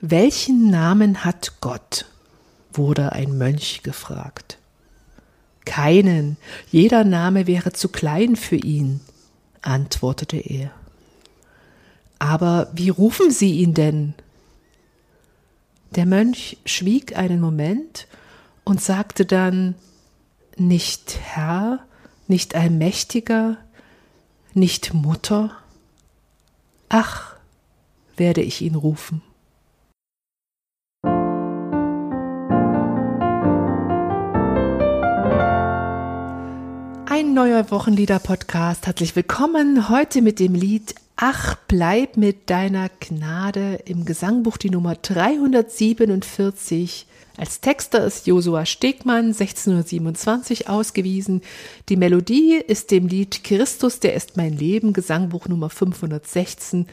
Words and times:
Welchen 0.00 0.70
Namen 0.70 1.24
hat 1.24 1.60
Gott? 1.60 2.04
wurde 2.72 3.12
ein 3.12 3.38
Mönch 3.38 3.82
gefragt. 3.82 4.58
Keinen, 5.64 6.36
jeder 6.70 7.04
Name 7.04 7.46
wäre 7.46 7.72
zu 7.72 7.88
klein 7.88 8.36
für 8.36 8.56
ihn, 8.56 9.00
antwortete 9.62 10.36
er. 10.36 10.70
Aber 12.18 12.70
wie 12.74 12.90
rufen 12.90 13.30
Sie 13.30 13.60
ihn 13.60 13.72
denn? 13.72 14.12
Der 15.92 16.04
Mönch 16.04 16.58
schwieg 16.66 17.16
einen 17.16 17.40
Moment 17.40 18.06
und 18.64 18.82
sagte 18.82 19.24
dann 19.24 19.74
Nicht 20.58 21.18
Herr, 21.22 21.80
nicht 22.26 22.54
Allmächtiger, 22.54 23.56
nicht 24.52 24.92
Mutter? 24.92 25.56
Ach, 26.90 27.34
werde 28.16 28.42
ich 28.42 28.60
ihn 28.60 28.74
rufen. 28.74 29.22
Neuer 37.36 37.70
Wochenlieder-Podcast. 37.70 38.86
Herzlich 38.86 39.14
willkommen 39.14 39.90
heute 39.90 40.22
mit 40.22 40.40
dem 40.40 40.54
Lied 40.54 40.94
Ach, 41.16 41.54
bleib 41.68 42.16
mit 42.16 42.48
deiner 42.48 42.88
Gnade 42.88 43.80
im 43.84 44.06
Gesangbuch 44.06 44.56
die 44.56 44.70
Nummer 44.70 44.94
347. 44.94 47.06
Als 47.36 47.60
Texter 47.60 48.06
ist 48.06 48.26
Josua 48.26 48.64
Stegmann 48.64 49.34
1627 49.34 50.70
ausgewiesen. 50.70 51.42
Die 51.90 51.96
Melodie 51.96 52.54
ist 52.54 52.90
dem 52.90 53.06
Lied 53.06 53.44
Christus, 53.44 54.00
der 54.00 54.14
ist 54.14 54.38
mein 54.38 54.56
Leben, 54.56 54.94
Gesangbuch 54.94 55.46
Nummer 55.46 55.68
516, 55.68 56.86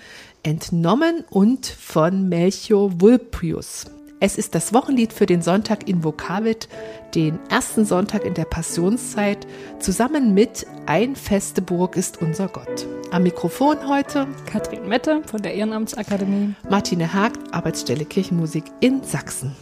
entnommen 0.44 1.24
und 1.30 1.68
von 1.68 2.28
Melchior 2.28 3.00
Vulpius. 3.00 3.86
Es 4.26 4.38
ist 4.38 4.56
das 4.56 4.74
Wochenlied 4.74 5.12
für 5.12 5.26
den 5.26 5.42
Sonntag 5.42 5.90
in 5.90 6.06
Vokavit, 6.06 6.70
den 7.14 7.40
ersten 7.50 7.84
Sonntag 7.84 8.24
in 8.24 8.34
der 8.34 8.46
Passionszeit, 8.46 9.46
zusammen 9.80 10.34
mit 10.34 10.66
Ein 10.86 11.18
feste 11.18 11.62
Burg 11.62 11.98
ist 11.98 12.22
unser 12.22 12.48
Gott. 12.48 12.88
Am 13.12 13.24
Mikrofon 13.24 13.86
heute 13.86 14.28
Katrin 14.46 14.88
Mette 14.88 15.24
von 15.26 15.42
der 15.42 15.56
Ehrenamtsakademie, 15.56 16.56
Martine 16.70 17.14
Hagt, 17.14 17.54
Arbeitsstelle 17.54 18.06
Kirchenmusik 18.06 18.64
in 18.80 19.04
Sachsen. 19.04 19.58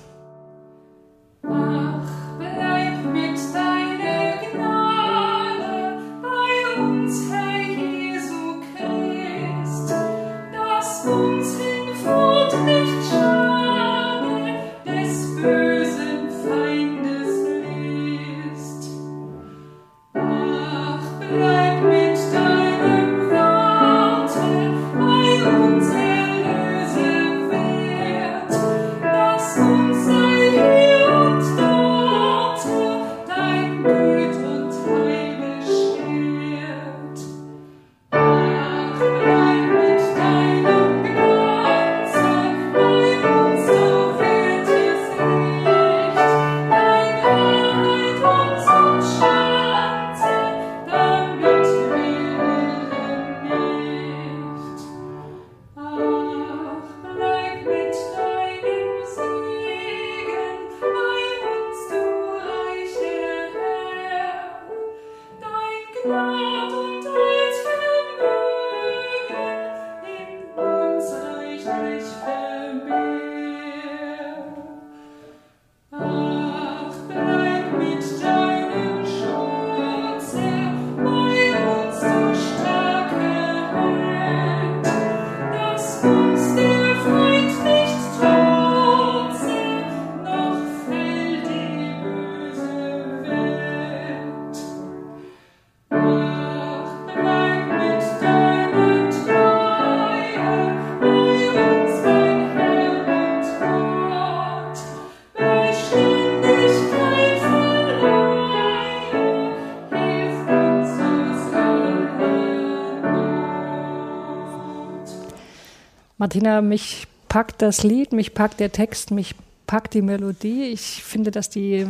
Martina, 116.31 116.61
mich 116.61 117.07
packt 117.27 117.61
das 117.61 117.83
Lied, 117.83 118.13
mich 118.13 118.33
packt 118.33 118.61
der 118.61 118.71
Text, 118.71 119.11
mich 119.11 119.35
packt 119.67 119.93
die 119.93 120.01
Melodie. 120.01 120.63
Ich 120.63 121.03
finde, 121.03 121.29
dass 121.29 121.49
die 121.49 121.85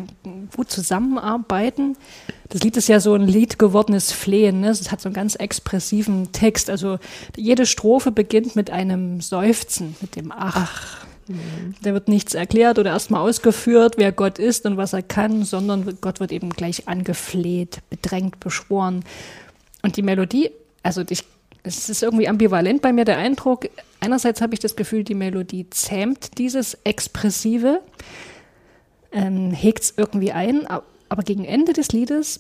gut 0.56 0.72
zusammenarbeiten. 0.72 1.96
Das 2.50 2.64
Lied 2.64 2.76
ist 2.76 2.88
ja 2.88 3.00
so 3.00 3.14
ein 3.14 3.28
Lied 3.28 3.60
gewordenes 3.60 4.12
Flehen. 4.12 4.62
Ne? 4.62 4.70
Es 4.70 4.92
hat 4.92 5.00
so 5.00 5.10
einen 5.10 5.14
ganz 5.14 5.36
expressiven 5.36 6.32
Text. 6.32 6.72
Also 6.72 6.98
jede 7.38 7.68
Strophe 7.68 8.10
beginnt 8.10 8.56
mit 8.56 8.72
einem 8.72 9.22
Seufzen, 9.22 9.96
mit 10.02 10.16
dem 10.16 10.32
Ach. 10.32 11.06
Da 11.84 11.94
wird 11.94 12.08
nichts 12.08 12.34
erklärt 12.34 12.80
oder 12.80 12.90
erstmal 12.90 13.22
ausgeführt, 13.22 13.94
wer 13.98 14.12
Gott 14.12 14.40
ist 14.40 14.66
und 14.66 14.76
was 14.76 14.94
er 14.94 15.04
kann, 15.04 15.44
sondern 15.44 16.00
Gott 16.02 16.20
wird 16.20 16.32
eben 16.32 16.50
gleich 16.50 16.88
angefleht, 16.88 17.82
bedrängt, 17.92 18.40
beschworen. 18.40 19.06
Und 19.84 19.98
die 19.98 20.02
Melodie, 20.02 20.50
also 20.82 21.04
ich, 21.08 21.26
es 21.64 21.90
ist 21.90 22.04
irgendwie 22.04 22.28
ambivalent 22.28 22.82
bei 22.82 22.94
mir 22.94 23.06
der 23.06 23.18
Eindruck. 23.18 23.70
Einerseits 24.00 24.42
habe 24.42 24.54
ich 24.54 24.60
das 24.60 24.76
Gefühl, 24.76 25.04
die 25.04 25.14
Melodie 25.14 25.70
zähmt 25.70 26.38
dieses 26.38 26.78
Expressive, 26.84 27.82
ähm, 29.12 29.52
hegt 29.52 29.84
es 29.84 29.94
irgendwie 29.98 30.32
ein, 30.32 30.68
aber 30.68 31.24
gegen 31.24 31.46
Ende 31.46 31.74
des 31.74 31.92
Liedes 31.92 32.40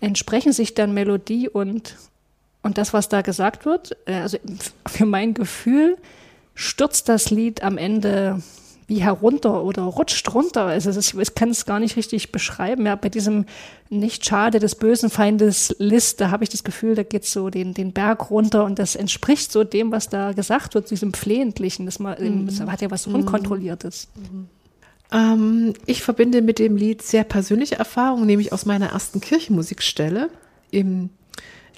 entsprechen 0.00 0.52
sich 0.52 0.74
dann 0.74 0.94
Melodie 0.94 1.48
und, 1.48 1.96
und 2.62 2.78
das, 2.78 2.92
was 2.92 3.08
da 3.08 3.22
gesagt 3.22 3.64
wird. 3.64 3.96
Äh, 4.06 4.14
Also 4.14 4.38
für 4.86 5.06
mein 5.06 5.34
Gefühl 5.34 5.96
stürzt 6.54 7.08
das 7.08 7.30
Lied 7.30 7.62
am 7.62 7.78
Ende 7.78 8.42
wie 8.88 9.02
herunter 9.02 9.62
oder 9.62 9.82
rutscht 9.82 10.34
runter. 10.34 10.64
Also 10.64 10.88
es 10.88 10.96
ist, 10.96 11.14
ich 11.14 11.34
kann 11.34 11.50
es 11.50 11.66
gar 11.66 11.78
nicht 11.78 11.96
richtig 11.96 12.32
beschreiben. 12.32 12.86
Ja, 12.86 12.96
bei 12.96 13.10
diesem 13.10 13.44
nicht 13.90 14.24
schade 14.24 14.58
des 14.58 14.74
bösen 14.74 15.10
Feindes 15.10 15.76
List, 15.78 16.22
da 16.22 16.30
habe 16.30 16.42
ich 16.42 16.50
das 16.50 16.64
Gefühl, 16.64 16.94
da 16.94 17.02
geht 17.02 17.26
so 17.26 17.50
den, 17.50 17.74
den 17.74 17.92
Berg 17.92 18.30
runter 18.30 18.64
und 18.64 18.78
das 18.78 18.96
entspricht 18.96 19.52
so 19.52 19.62
dem, 19.62 19.92
was 19.92 20.08
da 20.08 20.32
gesagt 20.32 20.74
wird, 20.74 20.90
diesem 20.90 21.12
Flehentlichen. 21.12 21.84
Das, 21.84 21.98
mal, 21.98 22.16
das 22.46 22.60
hat 22.60 22.80
ja 22.80 22.90
was 22.90 23.06
Unkontrolliertes. 23.06 24.08
Ähm, 25.12 25.74
ich 25.84 26.02
verbinde 26.02 26.40
mit 26.40 26.58
dem 26.58 26.76
Lied 26.76 27.02
sehr 27.02 27.24
persönliche 27.24 27.76
Erfahrungen, 27.76 28.24
nämlich 28.24 28.54
aus 28.54 28.64
meiner 28.64 28.92
ersten 28.92 29.20
Kirchenmusikstelle 29.20 30.30
im 30.70 31.10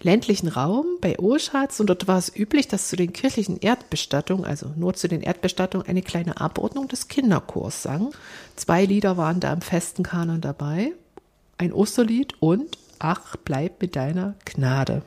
ländlichen 0.02 0.48
Raum 0.48 0.86
bei 1.00 1.18
Oschatz. 1.18 1.80
Und 1.80 1.88
dort 1.88 2.08
war 2.08 2.18
es 2.18 2.34
üblich, 2.34 2.68
dass 2.68 2.88
zu 2.88 2.96
den 2.96 3.12
kirchlichen 3.12 3.58
Erdbestattungen, 3.60 4.44
also 4.44 4.72
nur 4.76 4.94
zu 4.94 5.08
den 5.08 5.22
Erdbestattungen, 5.22 5.86
eine 5.86 6.02
kleine 6.02 6.40
Abordnung 6.40 6.88
des 6.88 7.08
Kinderchors 7.08 7.82
sang. 7.82 8.10
Zwei 8.56 8.84
Lieder 8.84 9.16
waren 9.16 9.40
da 9.40 9.52
im 9.52 9.60
festen 9.60 10.02
Kanon 10.02 10.40
dabei. 10.40 10.92
Ein 11.58 11.72
Osterlied 11.72 12.34
und 12.40 12.78
Ach, 13.00 13.34
bleib 13.44 13.80
mit 13.80 13.96
deiner 13.96 14.34
Gnade. 14.44 15.02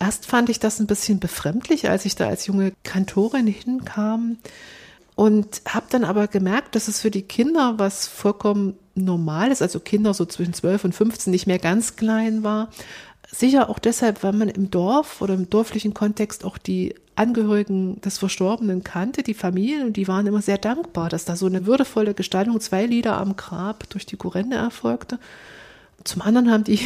Erst 0.00 0.26
fand 0.26 0.50
ich 0.50 0.58
das 0.58 0.80
ein 0.80 0.88
bisschen 0.88 1.20
befremdlich, 1.20 1.88
als 1.88 2.04
ich 2.04 2.16
da 2.16 2.26
als 2.26 2.48
junge 2.48 2.72
Kantorin 2.82 3.46
hinkam 3.46 4.38
und 5.14 5.62
habe 5.68 5.86
dann 5.90 6.02
aber 6.02 6.26
gemerkt, 6.26 6.74
dass 6.74 6.88
es 6.88 7.00
für 7.00 7.12
die 7.12 7.22
Kinder 7.22 7.74
was 7.76 8.08
vollkommen 8.08 8.74
Normales, 8.96 9.62
also 9.62 9.78
Kinder 9.78 10.12
so 10.12 10.24
zwischen 10.24 10.54
12 10.54 10.84
und 10.86 10.94
15 10.94 11.30
nicht 11.30 11.46
mehr 11.46 11.60
ganz 11.60 11.94
klein 11.94 12.42
war, 12.42 12.68
sicher 13.32 13.68
auch 13.68 13.78
deshalb, 13.78 14.22
weil 14.22 14.32
man 14.32 14.48
im 14.48 14.70
Dorf 14.70 15.20
oder 15.20 15.34
im 15.34 15.50
dorflichen 15.50 15.94
Kontext 15.94 16.44
auch 16.44 16.58
die 16.58 16.94
Angehörigen 17.16 18.00
des 18.00 18.18
Verstorbenen 18.18 18.84
kannte, 18.84 19.22
die 19.22 19.34
Familien, 19.34 19.86
und 19.86 19.96
die 19.96 20.08
waren 20.08 20.26
immer 20.26 20.42
sehr 20.42 20.58
dankbar, 20.58 21.08
dass 21.08 21.24
da 21.24 21.36
so 21.36 21.46
eine 21.46 21.66
würdevolle 21.66 22.14
Gestaltung, 22.14 22.60
zwei 22.60 22.86
Lieder 22.86 23.16
am 23.16 23.36
Grab 23.36 23.88
durch 23.90 24.06
die 24.06 24.16
Kurrende 24.16 24.56
erfolgte. 24.56 25.18
Zum 26.04 26.22
anderen 26.22 26.50
haben 26.50 26.64
die 26.64 26.80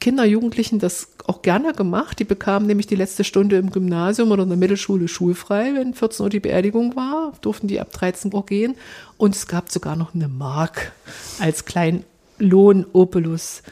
Kinder, 0.00 0.24
Jugendlichen 0.24 0.78
das 0.78 1.08
auch 1.26 1.42
gerne 1.42 1.72
gemacht. 1.72 2.20
Die 2.20 2.24
bekamen 2.24 2.68
nämlich 2.68 2.86
die 2.86 2.94
letzte 2.94 3.24
Stunde 3.24 3.56
im 3.56 3.70
Gymnasium 3.70 4.30
oder 4.30 4.44
in 4.44 4.48
der 4.48 4.58
Mittelschule 4.58 5.08
schulfrei. 5.08 5.74
Wenn 5.74 5.94
14 5.94 6.22
Uhr 6.22 6.30
die 6.30 6.38
Beerdigung 6.38 6.94
war, 6.94 7.32
durften 7.40 7.66
die 7.66 7.80
ab 7.80 7.92
13 7.92 8.32
Uhr 8.32 8.46
gehen. 8.46 8.76
Und 9.16 9.34
es 9.34 9.48
gab 9.48 9.70
sogar 9.70 9.96
noch 9.96 10.14
eine 10.14 10.28
Mark 10.28 10.92
als 11.40 11.64
kleinen 11.64 12.04
Lohn-Opelus. 12.38 13.62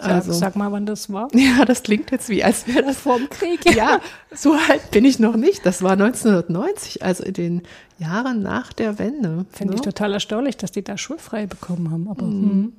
Sag, 0.00 0.24
sag 0.24 0.56
mal, 0.56 0.72
wann 0.72 0.86
das 0.86 1.12
war. 1.12 1.28
Ja, 1.34 1.64
das 1.64 1.82
klingt 1.82 2.10
jetzt 2.10 2.28
wie, 2.28 2.44
als 2.44 2.66
wäre 2.66 2.82
das 2.82 2.98
Vorm 2.98 3.28
Krieg. 3.30 3.74
ja, 3.74 4.00
so 4.34 4.52
alt 4.52 4.90
bin 4.90 5.04
ich 5.04 5.18
noch 5.18 5.36
nicht. 5.36 5.64
Das 5.64 5.82
war 5.82 5.92
1990, 5.92 7.02
also 7.02 7.24
in 7.24 7.34
den 7.34 7.62
Jahren 7.98 8.42
nach 8.42 8.72
der 8.72 8.98
Wende. 8.98 9.46
Finde 9.52 9.74
ich 9.74 9.80
ne? 9.80 9.84
total 9.86 10.12
erstaunlich, 10.14 10.56
dass 10.56 10.72
die 10.72 10.82
da 10.82 10.96
schulfrei 10.96 11.46
bekommen 11.46 11.90
haben. 11.90 12.08
Aber 12.08 12.22
hm. 12.22 12.72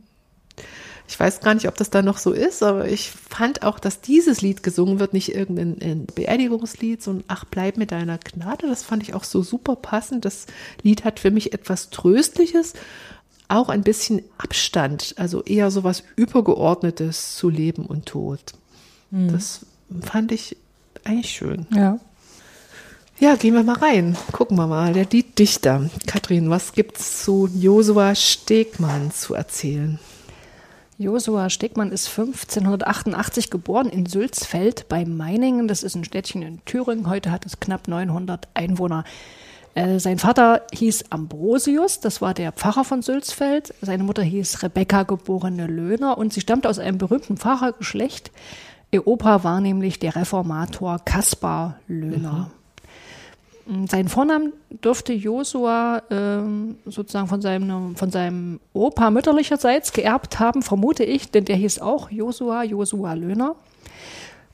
Ich 1.11 1.19
weiß 1.19 1.41
gar 1.41 1.53
nicht, 1.53 1.67
ob 1.67 1.75
das 1.75 1.89
da 1.89 2.01
noch 2.01 2.17
so 2.17 2.31
ist, 2.31 2.63
aber 2.63 2.87
ich 2.87 3.11
fand 3.11 3.63
auch, 3.63 3.79
dass 3.79 3.99
dieses 3.99 4.41
Lied 4.41 4.63
gesungen 4.63 5.01
wird, 5.01 5.11
nicht 5.11 5.35
irgendein 5.35 5.77
ein 5.81 6.05
Beerdigungslied, 6.05 7.03
so 7.03 7.11
ein 7.11 7.23
Ach, 7.27 7.43
bleib 7.43 7.75
mit 7.75 7.91
deiner 7.91 8.17
Gnade. 8.17 8.67
Das 8.67 8.83
fand 8.83 9.03
ich 9.03 9.13
auch 9.13 9.25
so 9.25 9.43
super 9.43 9.75
passend. 9.75 10.23
Das 10.23 10.45
Lied 10.83 11.03
hat 11.03 11.19
für 11.19 11.29
mich 11.29 11.53
etwas 11.53 11.89
Tröstliches, 11.89 12.75
auch 13.51 13.69
ein 13.69 13.83
bisschen 13.83 14.21
Abstand, 14.37 15.13
also 15.17 15.43
eher 15.43 15.71
so 15.71 15.83
was 15.83 16.03
Übergeordnetes 16.15 17.35
zu 17.35 17.49
Leben 17.49 17.85
und 17.85 18.05
Tod. 18.05 18.39
Das 19.11 19.65
fand 20.01 20.31
ich 20.31 20.55
eigentlich 21.03 21.31
schön. 21.31 21.67
ja. 21.71 21.99
Ja, 23.19 23.35
gehen 23.35 23.53
wir 23.53 23.61
mal 23.61 23.75
rein. 23.75 24.17
Gucken 24.31 24.57
wir 24.57 24.65
mal. 24.65 24.93
Der 24.93 25.05
Lieddichter. 25.05 25.87
Kathrin, 26.07 26.49
was 26.49 26.73
gibt's 26.73 27.23
zu 27.23 27.47
Josua 27.53 28.15
Stegmann 28.15 29.11
zu 29.11 29.35
erzählen? 29.35 29.99
Josua 30.97 31.51
Stegmann 31.51 31.91
ist 31.91 32.07
1588 32.07 33.51
geboren 33.51 33.89
in 33.89 34.07
Sülzfeld 34.07 34.89
bei 34.89 35.05
Meiningen. 35.05 35.67
Das 35.67 35.83
ist 35.83 35.93
ein 35.93 36.03
Städtchen 36.03 36.41
in 36.41 36.65
Thüringen. 36.65 37.07
Heute 37.07 37.29
hat 37.29 37.45
es 37.45 37.59
knapp 37.59 37.87
900 37.87 38.47
Einwohner. 38.55 39.03
Äh, 39.73 39.99
sein 39.99 40.19
Vater 40.19 40.63
hieß 40.73 41.05
Ambrosius, 41.11 41.99
das 41.99 42.21
war 42.21 42.33
der 42.33 42.51
Pfarrer 42.51 42.83
von 42.83 43.01
Sülzfeld. 43.01 43.73
Seine 43.81 44.03
Mutter 44.03 44.23
hieß 44.23 44.63
Rebecca 44.63 45.03
geborene 45.03 45.67
Löhner 45.67 46.17
und 46.17 46.33
sie 46.33 46.41
stammte 46.41 46.69
aus 46.69 46.79
einem 46.79 46.97
berühmten 46.97 47.37
Pfarrergeschlecht. 47.37 48.31
Ihr 48.91 49.07
Opa 49.07 49.43
war 49.45 49.61
nämlich 49.61 49.99
der 49.99 50.15
Reformator 50.15 50.99
Kaspar 51.05 51.79
Löhner. 51.87 52.51
Seinen 53.89 54.09
Vornamen 54.09 54.51
dürfte 54.83 55.13
Josua 55.13 56.01
ähm, 56.09 56.77
sozusagen 56.85 57.27
von 57.27 57.41
seinem, 57.41 57.95
von 57.95 58.11
seinem 58.11 58.59
Opa 58.73 59.11
mütterlicherseits 59.11 59.93
geerbt 59.93 60.39
haben, 60.39 60.61
vermute 60.61 61.05
ich, 61.05 61.31
denn 61.31 61.45
der 61.45 61.55
hieß 61.55 61.79
auch 61.79 62.11
Josua, 62.11 62.63
Josua 62.63 63.13
Löhner. 63.13 63.55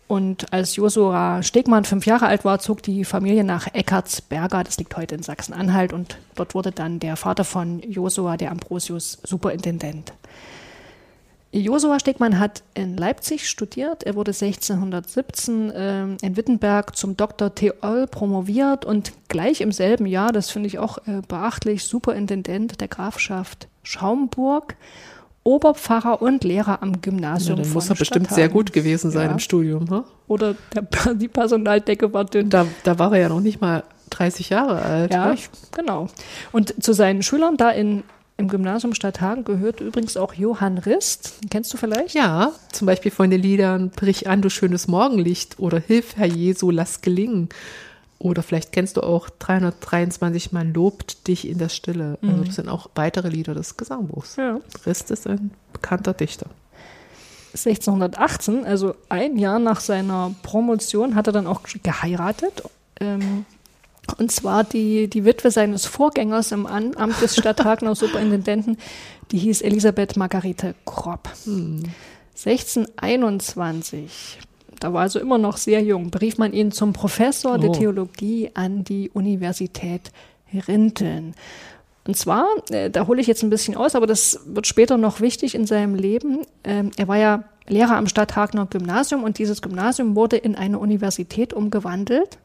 Und 0.07 0.54
als 0.54 0.77
Josua 0.77 1.44
Stegmann 1.44 1.83
fünf 1.83 2.06
Jahre 2.06 2.27
alt 2.27 2.45
war, 2.45 2.59
zog 2.59 2.81
die 2.81 3.04
Familie 3.04 3.44
nach 3.44 3.68
Eckartsberger, 3.74 4.63
das 4.63 4.77
liegt 4.77 4.95
heute 4.95 5.15
in 5.15 5.24
Sachsen-Anhalt, 5.24 5.92
und 5.92 6.18
dort 6.36 6.56
wurde 6.56 6.71
dann 6.71 7.00
der 7.00 7.18
Vater 7.18 7.44
von 7.44 7.81
Josua, 7.81 8.38
der 8.38 8.51
Ambrosius, 8.51 9.18
Superintendent. 9.24 10.13
Josua 11.51 12.00
Stegmann 12.00 12.39
hat 12.39 12.62
in 12.74 12.98
Leipzig 12.98 13.50
studiert. 13.50 14.04
Er 14.04 14.15
wurde 14.15 14.31
1617 14.31 15.71
ähm, 15.74 16.18
in 16.21 16.36
Wittenberg 16.38 16.95
zum 16.95 17.15
Dr. 17.15 17.56
Theol 17.56 18.06
promoviert 18.07 18.86
und 18.86 19.13
gleich 19.30 19.62
im 19.62 19.71
selben 19.71 20.06
Jahr, 20.06 20.31
das 20.31 20.51
finde 20.51 20.68
ich 20.68 20.77
auch 20.77 21.00
äh, 21.07 21.21
beachtlich, 21.27 21.86
Superintendent 21.86 22.80
der 22.81 22.89
Grafschaft 22.89 23.68
Schaumburg, 23.81 24.75
Oberpfarrer 25.47 26.21
und 26.21 26.44
Lehrer 26.44 26.81
am 26.83 26.91
Ja, 26.91 26.97
Gymnasium. 27.01 27.61
dann 27.61 27.71
muss 27.71 27.89
er 27.89 27.95
bestimmt 27.95 28.29
sehr 28.29 28.49
gut 28.49 28.73
gewesen 28.73 29.11
sein 29.11 29.27
Ja. 29.27 29.31
im 29.31 29.39
Studium. 29.39 29.85
Ne? 29.85 30.03
Oder 30.27 30.55
der, 30.75 31.13
die 31.15 31.29
Personaldecke 31.29 32.11
war 32.11 32.25
dünn. 32.25 32.49
Da, 32.49 32.65
da 32.83 32.99
war 32.99 33.13
er 33.13 33.21
ja 33.21 33.29
noch 33.29 33.39
nicht 33.39 33.61
mal 33.61 33.83
30 34.09 34.49
Jahre 34.49 34.81
alt. 34.81 35.13
Ja, 35.13 35.27
ne? 35.27 35.33
ich, 35.35 35.49
genau. 35.75 36.07
Und 36.51 36.83
zu 36.83 36.91
seinen 36.94 37.23
Schülern 37.23 37.55
da 37.55 37.69
in, 37.69 38.03
im 38.35 38.49
Gymnasium 38.49 38.94
Stadthagen 38.94 39.45
gehört 39.45 39.79
übrigens 39.79 40.17
auch 40.17 40.33
Johann 40.33 40.77
Rist. 40.79 41.41
Den 41.44 41.50
Kennst 41.50 41.73
du 41.73 41.77
vielleicht? 41.77 42.13
ja, 42.13 42.51
zum 42.73 42.85
Beispiel 42.85 43.11
von 43.11 43.29
den 43.29 43.41
Liedern 43.41 43.89
Brich 43.89 44.27
an, 44.27 44.41
du 44.41 44.50
schönes 44.50 44.88
Morgenlicht 44.89 45.59
oder 45.59 45.79
Hilf, 45.79 46.17
Herr 46.17 46.27
Jesu, 46.27 46.71
lass 46.71 47.00
gelingen. 47.01 47.47
Oder 48.19 48.41
vielleicht 48.41 48.71
kennst 48.71 48.97
du 48.97 49.01
auch 49.01 49.29
323 49.29 50.51
Mal 50.51 50.67
lobt 50.67 51.27
dich 51.27 51.47
in 51.47 51.59
der 51.59 51.69
Stille. 51.69 52.17
Also 52.21 52.43
das 52.43 52.55
sind 52.55 52.67
auch 52.67 52.89
weitere 52.95 53.29
Lieder 53.29 53.53
des 53.53 53.77
Gesangbuchs. 53.77 54.37
Ja. 54.37 54.59
Rist 54.85 55.11
ist 55.11 55.27
ein 55.27 55.51
bekannter 55.71 56.13
Dichter. 56.13 56.47
1618, 57.53 58.65
also 58.65 58.95
ein 59.09 59.37
Jahr 59.37 59.59
nach 59.59 59.79
seiner 59.79 60.33
Promotion, 60.43 61.15
hat 61.15 61.27
er 61.27 61.33
dann 61.33 61.47
auch 61.47 61.61
geheiratet. 61.83 62.63
Ähm, 62.99 63.45
und 64.17 64.31
zwar 64.31 64.63
die, 64.63 65.09
die 65.09 65.25
Witwe 65.25 65.51
seines 65.51 65.85
Vorgängers 65.85 66.51
im 66.51 66.65
An 66.65 66.95
Amt 66.95 67.21
des 67.21 67.35
Stadthagener 67.35 67.93
Superintendenten, 67.95 68.77
die 69.31 69.37
hieß 69.37 69.61
Elisabeth 69.61 70.17
Margarete 70.17 70.73
Kropp. 70.85 71.29
1621, 71.45 74.39
da 74.79 74.94
war 74.94 75.01
also 75.01 75.19
immer 75.19 75.38
noch 75.38 75.57
sehr 75.57 75.81
jung, 75.81 76.12
berief 76.12 76.38
man 76.38 76.53
ihn 76.53 76.71
zum 76.71 76.94
Professor 76.94 77.57
der 77.57 77.69
Oh. 77.69 77.74
Theologie 77.74 78.51
an 78.53 78.83
die 78.83 79.09
Universität 79.09 80.12
Rinteln. 80.68 81.35
Und 82.07 82.15
zwar, 82.15 82.45
äh, 82.69 82.89
da 82.89 83.07
hole 83.07 83.19
ich 83.19 83.27
jetzt 83.27 83.44
ein 83.44 83.50
bisschen 83.50 83.75
aus, 83.75 83.95
aber 83.95 84.07
das 84.07 84.39
wird 84.45 84.65
später 84.65 84.97
noch 84.97 85.19
wichtig 85.19 85.56
in 85.56 85.68
seinem 85.68 85.94
Leben. 85.94 86.45
Ähm, 86.63 86.91
er 86.95 87.07
war 87.07 87.18
ja 87.18 87.44
Lehrer 87.68 87.97
am 87.97 88.07
Stadthagner 88.07 88.65
Gymnasium 88.65 89.24
und 89.24 89.39
dieses 89.39 89.62
Gymnasium 89.62 90.15
wurde 90.15 90.38
in 90.38 90.56
eine 90.56 90.79
Universität 90.79 91.53
umgewandelt. 91.53 92.38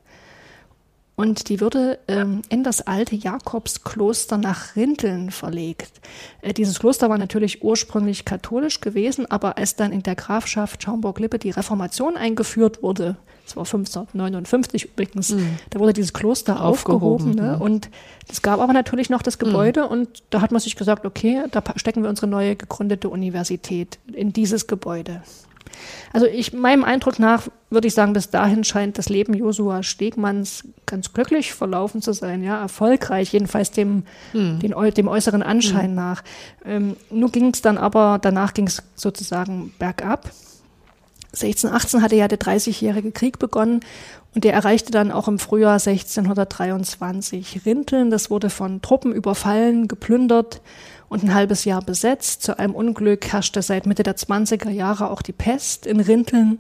Und 1.22 1.48
die 1.48 1.60
wurde 1.60 2.00
ähm, 2.08 2.42
in 2.48 2.64
das 2.64 2.80
alte 2.80 3.14
Jakobskloster 3.14 4.38
nach 4.38 4.74
Rinteln 4.74 5.30
verlegt. 5.30 6.00
Äh, 6.40 6.52
dieses 6.52 6.80
Kloster 6.80 7.08
war 7.08 7.16
natürlich 7.16 7.62
ursprünglich 7.62 8.24
katholisch 8.24 8.80
gewesen, 8.80 9.30
aber 9.30 9.56
als 9.56 9.76
dann 9.76 9.92
in 9.92 10.02
der 10.02 10.16
Grafschaft 10.16 10.82
Schaumburg-Lippe 10.82 11.38
die 11.38 11.50
Reformation 11.50 12.16
eingeführt 12.16 12.82
wurde, 12.82 13.14
das 13.44 13.54
war 13.54 13.64
1559 13.64 14.84
übrigens, 14.86 15.32
da 15.70 15.78
wurde 15.78 15.92
dieses 15.92 16.12
Kloster 16.12 16.60
aufgehoben. 16.60 17.28
Aufgehoben, 17.28 17.34
ne? 17.36 17.52
ja. 17.52 17.56
Und 17.56 17.88
es 18.28 18.42
gab 18.42 18.58
aber 18.58 18.72
natürlich 18.72 19.08
noch 19.08 19.22
das 19.22 19.38
Gebäude 19.38 19.86
und 19.86 20.24
da 20.31 20.41
hat 20.41 20.50
man 20.50 20.60
sich 20.60 20.74
gesagt, 20.74 21.06
okay, 21.06 21.44
da 21.52 21.62
stecken 21.76 22.02
wir 22.02 22.10
unsere 22.10 22.26
neue 22.26 22.56
gegründete 22.56 23.08
Universität 23.08 24.00
in 24.12 24.32
dieses 24.32 24.67
Gebäude. 24.67 25.22
Also 26.12 26.26
ich, 26.26 26.52
meinem 26.52 26.84
Eindruck 26.84 27.19
nach 27.19 27.48
würde 27.70 27.88
ich 27.88 27.94
sagen, 27.94 28.12
bis 28.12 28.28
dahin 28.31 28.64
scheint 28.64 28.98
das 28.98 29.08
Leben 29.08 29.32
Josua 29.34 29.82
Stegmanns 29.82 30.64
ganz 30.86 31.12
glücklich 31.12 31.54
verlaufen 31.54 32.02
zu 32.02 32.12
sein, 32.12 32.42
ja, 32.42 32.60
erfolgreich, 32.60 33.32
jedenfalls 33.32 33.70
dem, 33.70 34.02
den, 34.32 34.74
äu- 34.74 34.90
dem 34.92 35.08
äußeren 35.08 35.42
Anschein 35.42 35.94
nach. 35.94 36.22
Ähm, 36.64 36.96
nur 37.10 37.31
ging 37.31 37.50
es 37.52 37.62
dann 37.62 37.78
aber, 37.78 38.19
danach 38.20 38.52
ging 38.54 38.66
es 38.66 38.82
sozusagen 38.94 39.72
bergab. 39.78 40.31
1618 41.34 42.02
hatte 42.02 42.16
ja 42.16 42.28
der 42.28 42.38
30-jährige 42.38 43.10
Krieg 43.10 43.38
begonnen 43.38 43.81
und 44.34 44.44
der 44.44 44.52
erreichte 44.52 44.90
dann 44.90 45.10
auch 45.10 45.28
im 45.28 45.38
Frühjahr 45.38 45.78
1623 45.78 47.62
Rinteln. 47.64 48.10
Das 48.10 48.31
wurde 48.31 48.50
von 48.50 48.82
Truppen 48.82 49.12
überfallen, 49.12 49.88
geplündert 49.88 50.60
und 51.12 51.22
ein 51.22 51.34
halbes 51.34 51.66
Jahr 51.66 51.82
besetzt. 51.82 52.42
Zu 52.42 52.58
einem 52.58 52.74
Unglück 52.74 53.31
herrschte 53.32 53.60
seit 53.60 53.84
Mitte 53.84 54.02
der 54.02 54.16
20er 54.16 54.70
Jahre 54.70 55.10
auch 55.10 55.20
die 55.20 55.32
Pest 55.32 55.86
in 55.86 56.00
Rinteln. 56.00 56.58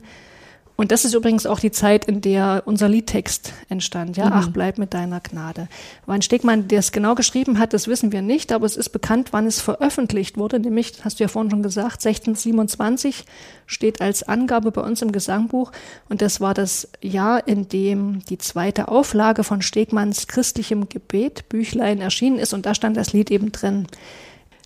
Und 0.76 0.90
das 0.90 1.06
ist 1.06 1.14
übrigens 1.14 1.46
auch 1.46 1.58
die 1.58 1.70
Zeit, 1.70 2.04
in 2.04 2.20
der 2.20 2.62
unser 2.66 2.88
Liedtext 2.88 3.52
entstand. 3.70 4.16
Ja, 4.18 4.30
ach, 4.32 4.50
bleib 4.50 4.76
mit 4.76 4.92
deiner 4.92 5.20
Gnade. 5.20 5.68
Wann 6.04 6.20
Stegmann 6.20 6.68
das 6.68 6.92
genau 6.92 7.14
geschrieben 7.14 7.58
hat, 7.58 7.72
das 7.72 7.88
wissen 7.88 8.12
wir 8.12 8.20
nicht, 8.20 8.52
aber 8.52 8.66
es 8.66 8.76
ist 8.76 8.90
bekannt, 8.90 9.28
wann 9.32 9.46
es 9.46 9.60
veröffentlicht 9.60 10.36
wurde. 10.36 10.58
Nämlich, 10.58 10.94
hast 11.02 11.18
du 11.18 11.24
ja 11.24 11.28
vorhin 11.28 11.50
schon 11.50 11.62
gesagt, 11.62 12.04
1627 12.04 13.24
steht 13.66 14.02
als 14.02 14.22
Angabe 14.22 14.70
bei 14.70 14.82
uns 14.82 15.00
im 15.00 15.12
Gesangbuch. 15.12 15.72
Und 16.10 16.20
das 16.20 16.42
war 16.42 16.52
das 16.52 16.88
Jahr, 17.00 17.46
in 17.48 17.68
dem 17.68 18.22
die 18.26 18.38
zweite 18.38 18.88
Auflage 18.88 19.44
von 19.44 19.62
Stegmanns 19.62 20.26
christlichem 20.26 20.90
Gebet, 20.90 21.48
Büchlein, 21.48 22.02
erschienen 22.02 22.38
ist. 22.38 22.52
Und 22.52 22.66
da 22.66 22.74
stand 22.74 22.98
das 22.98 23.14
Lied 23.14 23.30
eben 23.30 23.50
drin. 23.52 23.86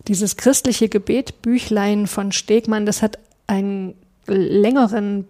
Dieses 0.07 0.37
christliche 0.37 0.87
Gebet, 0.87 1.41
Büchlein 1.41 2.07
von 2.07 2.31
Stegmann, 2.31 2.85
das 2.85 3.01
hat 3.01 3.19
einen 3.45 3.93
längeren 4.25 5.27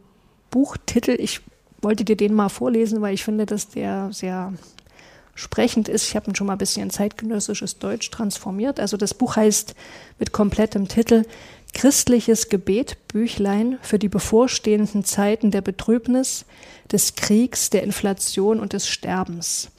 Buchtitel. 0.51 1.15
Ich 1.19 1.41
wollte 1.81 2.05
dir 2.05 2.15
den 2.15 2.33
mal 2.33 2.49
vorlesen, 2.49 3.01
weil 3.01 3.13
ich 3.13 3.23
finde, 3.23 3.45
dass 3.45 3.69
der 3.69 4.09
sehr 4.11 4.53
sprechend 5.33 5.87
ist. 5.87 6.07
Ich 6.09 6.15
habe 6.15 6.29
ihn 6.29 6.35
schon 6.35 6.47
mal 6.47 6.53
ein 6.53 6.59
bisschen 6.59 6.83
in 6.83 6.89
zeitgenössisches 6.89 7.79
Deutsch 7.79 8.09
transformiert. 8.11 8.79
Also 8.79 8.97
das 8.97 9.13
Buch 9.13 9.35
heißt 9.35 9.75
mit 10.19 10.31
komplettem 10.31 10.87
Titel 10.87 11.23
Christliches 11.73 12.49
Gebetbüchlein 12.49 13.77
für 13.81 13.99
die 13.99 14.09
bevorstehenden 14.09 15.03
Zeiten 15.03 15.51
der 15.51 15.61
Betrübnis, 15.61 16.45
des 16.91 17.15
Kriegs, 17.15 17.69
der 17.69 17.83
Inflation 17.83 18.59
und 18.59 18.73
des 18.73 18.87
Sterbens. 18.87 19.69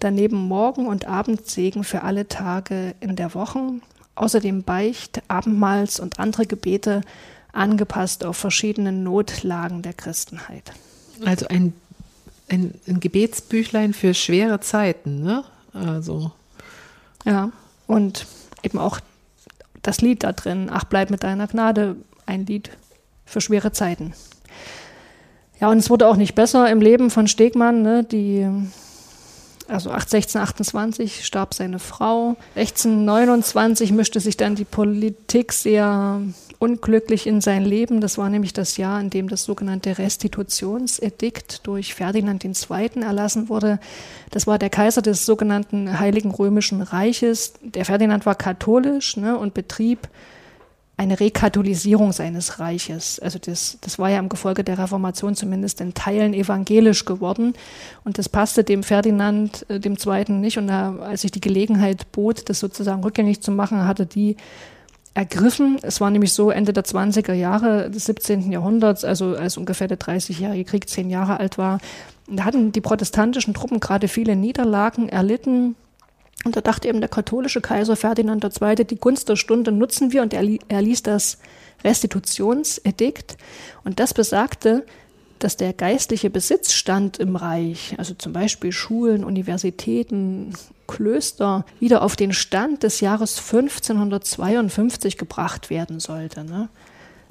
Daneben 0.00 0.36
Morgen- 0.36 0.86
und 0.86 1.06
Abendsegen 1.06 1.84
für 1.84 2.02
alle 2.02 2.28
Tage 2.28 2.94
in 3.00 3.16
der 3.16 3.34
Woche. 3.34 3.80
Außerdem 4.16 4.62
Beicht, 4.62 5.22
Abendmahls 5.28 6.00
und 6.00 6.18
andere 6.18 6.46
Gebete 6.46 7.02
angepasst 7.52 8.24
auf 8.24 8.36
verschiedene 8.36 8.92
Notlagen 8.92 9.82
der 9.82 9.92
Christenheit. 9.94 10.72
Also 11.24 11.46
ein, 11.48 11.72
ein, 12.48 12.74
ein 12.86 13.00
Gebetsbüchlein 13.00 13.94
für 13.94 14.14
schwere 14.14 14.60
Zeiten, 14.60 15.22
ne? 15.22 15.44
Also. 15.72 16.32
Ja, 17.24 17.50
und 17.86 18.26
eben 18.62 18.78
auch 18.78 19.00
das 19.82 20.00
Lied 20.00 20.24
da 20.24 20.32
drin, 20.32 20.68
Ach, 20.70 20.84
bleib 20.84 21.10
mit 21.10 21.22
deiner 21.22 21.46
Gnade, 21.46 21.96
ein 22.24 22.46
Lied 22.46 22.70
für 23.24 23.40
schwere 23.40 23.72
Zeiten. 23.72 24.14
Ja, 25.60 25.70
und 25.70 25.78
es 25.78 25.90
wurde 25.90 26.06
auch 26.08 26.16
nicht 26.16 26.34
besser 26.34 26.70
im 26.70 26.80
Leben 26.80 27.10
von 27.10 27.28
Stegmann, 27.28 27.82
ne, 27.82 28.04
die 28.04 28.46
also 29.68 29.90
1628 29.90 31.24
starb 31.24 31.54
seine 31.54 31.78
Frau. 31.78 32.36
1629 32.54 33.92
mischte 33.92 34.20
sich 34.20 34.36
dann 34.36 34.54
die 34.54 34.64
Politik 34.64 35.52
sehr 35.52 36.20
unglücklich 36.58 37.26
in 37.26 37.40
sein 37.40 37.64
Leben. 37.64 38.00
Das 38.00 38.18
war 38.18 38.30
nämlich 38.30 38.52
das 38.52 38.76
Jahr, 38.76 39.00
in 39.00 39.10
dem 39.10 39.28
das 39.28 39.44
sogenannte 39.44 39.98
Restitutionsedikt 39.98 41.66
durch 41.66 41.94
Ferdinand 41.94 42.44
II. 42.44 43.02
erlassen 43.02 43.48
wurde. 43.48 43.78
Das 44.30 44.46
war 44.46 44.58
der 44.58 44.70
Kaiser 44.70 45.02
des 45.02 45.26
sogenannten 45.26 45.98
Heiligen 45.98 46.30
Römischen 46.30 46.82
Reiches. 46.82 47.54
Der 47.62 47.84
Ferdinand 47.84 48.26
war 48.26 48.34
katholisch 48.34 49.16
ne, 49.16 49.36
und 49.36 49.54
betrieb 49.54 50.08
eine 50.98 51.20
Rekatholisierung 51.20 52.12
seines 52.12 52.58
Reiches. 52.58 53.18
Also 53.20 53.38
das, 53.38 53.76
das 53.82 53.98
war 53.98 54.08
ja 54.08 54.18
im 54.18 54.30
Gefolge 54.30 54.64
der 54.64 54.78
Reformation 54.78 55.34
zumindest 55.34 55.80
in 55.82 55.92
Teilen 55.92 56.32
evangelisch 56.32 57.04
geworden. 57.04 57.52
Und 58.04 58.18
das 58.18 58.30
passte 58.30 58.64
dem 58.64 58.82
Ferdinand 58.82 59.66
äh, 59.68 59.78
dem 59.78 59.98
Zweiten 59.98 60.40
nicht. 60.40 60.56
Und 60.56 60.68
da, 60.68 60.96
als 60.96 61.20
sich 61.20 61.30
die 61.30 61.40
Gelegenheit 61.40 62.10
bot, 62.12 62.48
das 62.48 62.60
sozusagen 62.60 63.04
rückgängig 63.04 63.42
zu 63.42 63.52
machen, 63.52 63.84
hatte 63.84 64.06
die 64.06 64.36
ergriffen. 65.12 65.78
Es 65.82 66.00
war 66.00 66.10
nämlich 66.10 66.32
so 66.32 66.50
Ende 66.50 66.72
der 66.72 66.84
20er 66.84 67.32
Jahre 67.32 67.90
des 67.90 68.06
17. 68.06 68.52
Jahrhunderts, 68.52 69.04
also 69.04 69.34
als 69.34 69.56
ungefähr 69.56 69.88
der 69.88 69.98
30-jährige 69.98 70.64
Krieg 70.64 70.88
zehn 70.88 71.10
Jahre 71.10 71.40
alt 71.40 71.58
war. 71.58 71.78
Da 72.28 72.44
hatten 72.44 72.72
die 72.72 72.80
protestantischen 72.80 73.54
Truppen 73.54 73.80
gerade 73.80 74.08
viele 74.08 74.36
Niederlagen 74.36 75.08
erlitten. 75.08 75.74
Und 76.44 76.56
da 76.56 76.60
dachte 76.60 76.88
eben 76.88 77.00
der 77.00 77.08
katholische 77.08 77.60
Kaiser 77.60 77.96
Ferdinand 77.96 78.44
II., 78.44 78.84
die 78.84 78.96
Gunst 78.96 79.28
der 79.28 79.36
Stunde 79.36 79.72
nutzen 79.72 80.12
wir 80.12 80.22
und 80.22 80.32
er, 80.32 80.44
er 80.68 80.82
ließ 80.82 81.02
das 81.02 81.38
Restitutionsedikt. 81.82 83.36
Und 83.84 83.98
das 84.00 84.14
besagte, 84.14 84.84
dass 85.38 85.56
der 85.56 85.72
geistliche 85.72 86.30
Besitzstand 86.30 87.18
im 87.18 87.36
Reich, 87.36 87.94
also 87.98 88.14
zum 88.14 88.32
Beispiel 88.32 88.72
Schulen, 88.72 89.24
Universitäten, 89.24 90.52
Klöster, 90.86 91.66
wieder 91.80 92.02
auf 92.02 92.16
den 92.16 92.32
Stand 92.32 92.82
des 92.82 93.00
Jahres 93.00 93.38
1552 93.38 95.18
gebracht 95.18 95.68
werden 95.68 96.00
sollte. 96.00 96.44
Ne? 96.44 96.68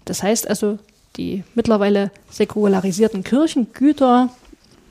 Das 0.04 0.22
heißt 0.22 0.48
also, 0.48 0.78
die 1.18 1.44
mittlerweile 1.56 2.12
säkularisierten 2.30 3.24
Kirchengüter, 3.24 4.30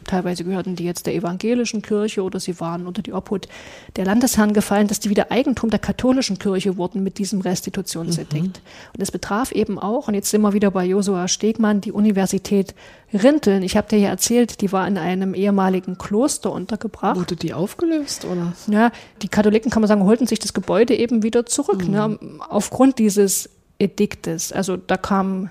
teilweise 0.04 0.44
gehörten 0.44 0.76
die 0.76 0.84
jetzt 0.84 1.06
der 1.06 1.14
evangelischen 1.14 1.82
Kirche 1.82 2.22
oder 2.22 2.40
sie 2.40 2.60
waren 2.60 2.86
unter 2.86 3.02
die 3.02 3.12
Obhut 3.12 3.48
der 3.96 4.04
Landesherren 4.04 4.52
gefallen, 4.52 4.88
dass 4.88 5.00
die 5.00 5.10
wieder 5.10 5.30
Eigentum 5.30 5.70
der 5.70 5.78
katholischen 5.78 6.38
Kirche 6.38 6.76
wurden 6.76 7.02
mit 7.02 7.18
diesem 7.18 7.40
Restitutionsedikt. 7.40 8.60
Und 8.92 8.98
das 8.98 9.10
betraf 9.10 9.52
eben 9.52 9.78
auch, 9.78 10.08
und 10.08 10.14
jetzt 10.14 10.30
sind 10.30 10.42
wir 10.42 10.52
wieder 10.52 10.70
bei 10.70 10.84
Josua 10.84 11.28
Stegmann, 11.28 11.80
die 11.80 11.92
Universität 11.92 12.74
Rinteln. 13.12 13.62
Ich 13.62 13.76
habe 13.76 13.88
dir 13.88 13.98
ja 13.98 14.08
erzählt, 14.08 14.60
die 14.60 14.72
war 14.72 14.88
in 14.88 14.98
einem 14.98 15.34
ehemaligen 15.34 15.98
Kloster 15.98 16.50
untergebracht. 16.50 17.16
Wurde 17.16 17.36
die 17.36 17.54
aufgelöst, 17.54 18.24
oder? 18.24 18.54
Ja, 18.66 18.90
die 19.22 19.28
Katholiken, 19.28 19.70
kann 19.70 19.82
man 19.82 19.88
sagen, 19.88 20.04
holten 20.04 20.26
sich 20.26 20.38
das 20.40 20.52
Gebäude 20.52 20.96
eben 20.96 21.22
wieder 21.22 21.46
zurück, 21.46 21.88
ne, 21.88 22.18
aufgrund 22.48 22.98
dieses 22.98 23.50
Ediktes. 23.78 24.52
Also 24.52 24.76
da 24.76 24.96
kamen 24.96 25.50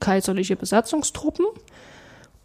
kaiserliche 0.00 0.56
Besatzungstruppen 0.56 1.46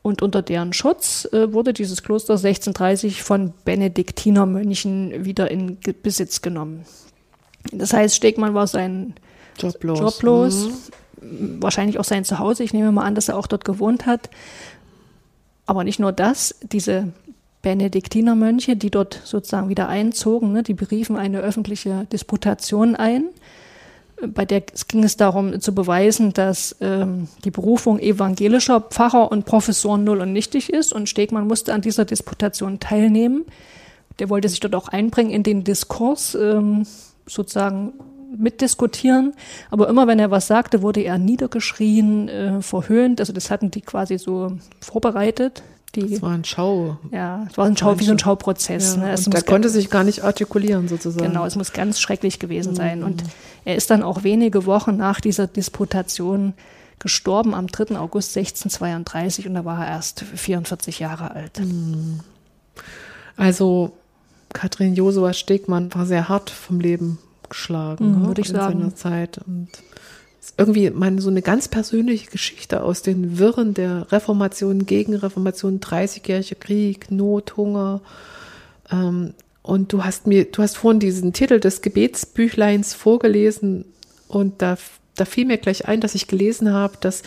und 0.03 0.21
unter 0.21 0.41
deren 0.41 0.73
Schutz 0.73 1.25
äh, 1.31 1.53
wurde 1.53 1.73
dieses 1.73 2.01
Kloster 2.03 2.33
1630 2.33 3.21
von 3.23 3.53
Benediktinermönchen 3.65 5.25
wieder 5.25 5.51
in 5.51 5.79
Ge- 5.79 5.93
Besitz 5.93 6.41
genommen. 6.41 6.85
Das 7.71 7.93
heißt, 7.93 8.15
Stegmann 8.15 8.53
war 8.53 8.65
sein 8.67 9.13
Joblos. 9.59 9.99
joblos, 9.99 10.69
Mhm. 11.21 11.61
wahrscheinlich 11.61 11.99
auch 11.99 12.03
sein 12.03 12.25
Zuhause. 12.25 12.63
Ich 12.63 12.73
nehme 12.73 12.91
mal 12.91 13.03
an, 13.03 13.13
dass 13.13 13.29
er 13.29 13.37
auch 13.37 13.45
dort 13.45 13.63
gewohnt 13.65 14.07
hat. 14.07 14.29
Aber 15.67 15.83
nicht 15.83 15.99
nur 15.99 16.11
das, 16.11 16.55
diese 16.63 17.09
Benediktinermönche, 17.61 18.75
die 18.75 18.89
dort 18.89 19.21
sozusagen 19.23 19.69
wieder 19.69 19.87
einzogen, 19.87 20.51
ne, 20.51 20.63
die 20.63 20.73
beriefen 20.73 21.15
eine 21.15 21.39
öffentliche 21.41 22.07
Disputation 22.11 22.95
ein. 22.95 23.25
Bei 24.27 24.45
der 24.45 24.61
ging 24.87 25.03
es 25.03 25.17
darum 25.17 25.59
zu 25.59 25.73
beweisen, 25.73 26.33
dass 26.33 26.75
ähm, 26.81 27.27
die 27.43 27.51
Berufung 27.51 27.99
evangelischer 27.99 28.81
Pfarrer 28.81 29.31
und 29.31 29.45
Professoren 29.45 30.03
null 30.03 30.21
und 30.21 30.33
nichtig 30.33 30.71
ist. 30.71 30.93
Und 30.93 31.09
Stegmann 31.09 31.47
musste 31.47 31.73
an 31.73 31.81
dieser 31.81 32.05
Disputation 32.05 32.79
teilnehmen. 32.79 33.45
Der 34.19 34.29
wollte 34.29 34.49
sich 34.49 34.59
dort 34.59 34.75
auch 34.75 34.87
einbringen 34.87 35.31
in 35.31 35.43
den 35.43 35.63
Diskurs, 35.63 36.35
ähm, 36.35 36.85
sozusagen 37.25 37.93
mitdiskutieren. 38.37 39.33
Aber 39.69 39.89
immer 39.89 40.07
wenn 40.07 40.19
er 40.19 40.31
was 40.31 40.47
sagte, 40.47 40.81
wurde 40.81 41.01
er 41.01 41.17
niedergeschrien, 41.17 42.29
äh, 42.29 42.61
verhöhnt. 42.61 43.19
Also 43.19 43.33
das 43.33 43.51
hatten 43.51 43.71
die 43.71 43.81
quasi 43.81 44.17
so 44.17 44.53
vorbereitet. 44.79 45.63
Die, 45.95 46.09
Das 46.09 46.21
war 46.21 46.31
ein 46.31 46.45
Schau. 46.45 46.97
ja, 47.11 47.45
es 47.49 47.57
war 47.57 47.65
ein 47.65 47.75
Schau, 47.75 47.99
wie 47.99 48.05
so 48.05 48.13
ein 48.13 48.19
Schauprozess. 48.19 48.95
Ja, 48.95 49.01
ne? 49.01 49.15
Der 49.15 49.33
muss 49.33 49.45
konnte 49.45 49.67
sich 49.67 49.89
gar 49.89 50.05
nicht 50.05 50.23
artikulieren, 50.23 50.87
sozusagen. 50.87 51.27
Genau, 51.27 51.45
es 51.45 51.57
muss 51.57 51.73
ganz 51.73 51.99
schrecklich 51.99 52.39
gewesen 52.39 52.75
sein. 52.75 52.99
Mhm. 52.99 53.05
Und 53.05 53.23
er 53.65 53.75
ist 53.75 53.89
dann 53.89 54.03
auch 54.03 54.23
wenige 54.23 54.65
Wochen 54.65 54.97
nach 54.97 55.21
dieser 55.21 55.47
Disputation 55.47 56.53
gestorben, 56.99 57.53
am 57.53 57.67
3. 57.67 57.97
August 57.97 58.37
1632, 58.37 59.47
und 59.47 59.55
da 59.55 59.65
war 59.65 59.85
er 59.85 59.91
erst 59.91 60.21
44 60.21 60.99
Jahre 60.99 61.31
alt. 61.31 61.59
Mhm. 61.59 62.19
Also, 63.37 63.93
Katrin 64.53 64.93
Josua 64.95 65.33
Stegmann 65.33 65.93
war 65.95 66.05
sehr 66.05 66.29
hart 66.29 66.49
vom 66.49 66.79
Leben 66.79 67.17
geschlagen, 67.49 68.19
Mhm, 68.21 68.27
würde 68.27 68.41
ich 68.41 68.49
in 68.49 68.55
sagen. 68.55 68.79
seiner 68.79 68.95
Zeit. 68.95 69.39
Und 69.45 69.69
irgendwie 70.57 70.89
meine, 70.89 71.21
so 71.21 71.29
eine 71.29 71.41
ganz 71.41 71.67
persönliche 71.67 72.29
Geschichte 72.29 72.83
aus 72.83 73.01
den 73.01 73.39
Wirren 73.39 73.73
der 73.73 74.11
Reformation, 74.11 74.85
Gegenreformation, 74.85 75.79
30-jähriger 75.79 76.55
Krieg, 76.55 77.11
Not, 77.11 77.57
Hunger. 77.57 78.01
Ähm, 78.91 79.33
und 79.63 79.93
du 79.93 80.03
hast 80.03 80.27
mir, 80.27 80.45
du 80.45 80.61
hast 80.61 80.77
vorhin 80.77 80.99
diesen 80.99 81.33
Titel 81.33 81.59
des 81.59 81.81
Gebetsbüchleins 81.81 82.93
vorgelesen 82.93 83.85
und 84.27 84.61
da, 84.61 84.77
da 85.15 85.25
fiel 85.25 85.45
mir 85.45 85.57
gleich 85.57 85.87
ein, 85.87 86.01
dass 86.01 86.15
ich 86.15 86.27
gelesen 86.27 86.73
habe, 86.73 86.97
dass 86.99 87.21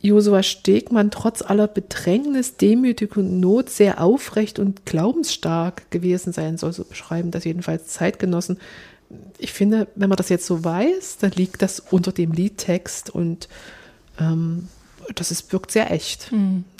Josua 0.00 0.42
Stegmann 0.42 1.10
trotz 1.10 1.42
aller 1.42 1.66
Bedrängnis, 1.66 2.56
Demütigung 2.56 3.24
und 3.24 3.40
Not 3.40 3.68
sehr 3.68 4.00
aufrecht 4.00 4.58
und 4.58 4.86
glaubensstark 4.86 5.90
gewesen 5.90 6.32
sein 6.32 6.56
soll. 6.56 6.72
So 6.72 6.84
beschreiben 6.84 7.32
das 7.32 7.44
jedenfalls 7.44 7.88
Zeitgenossen. 7.88 8.58
Ich 9.38 9.52
finde, 9.52 9.88
wenn 9.96 10.08
man 10.08 10.16
das 10.16 10.28
jetzt 10.28 10.46
so 10.46 10.64
weiß, 10.64 11.18
dann 11.18 11.32
liegt 11.32 11.62
das 11.62 11.80
unter 11.80 12.12
dem 12.12 12.32
Liedtext 12.32 13.10
und 13.10 13.48
ähm, 14.20 14.68
das 15.14 15.30
ist, 15.30 15.52
wirkt 15.52 15.72
sehr 15.72 15.90
echt. 15.90 16.30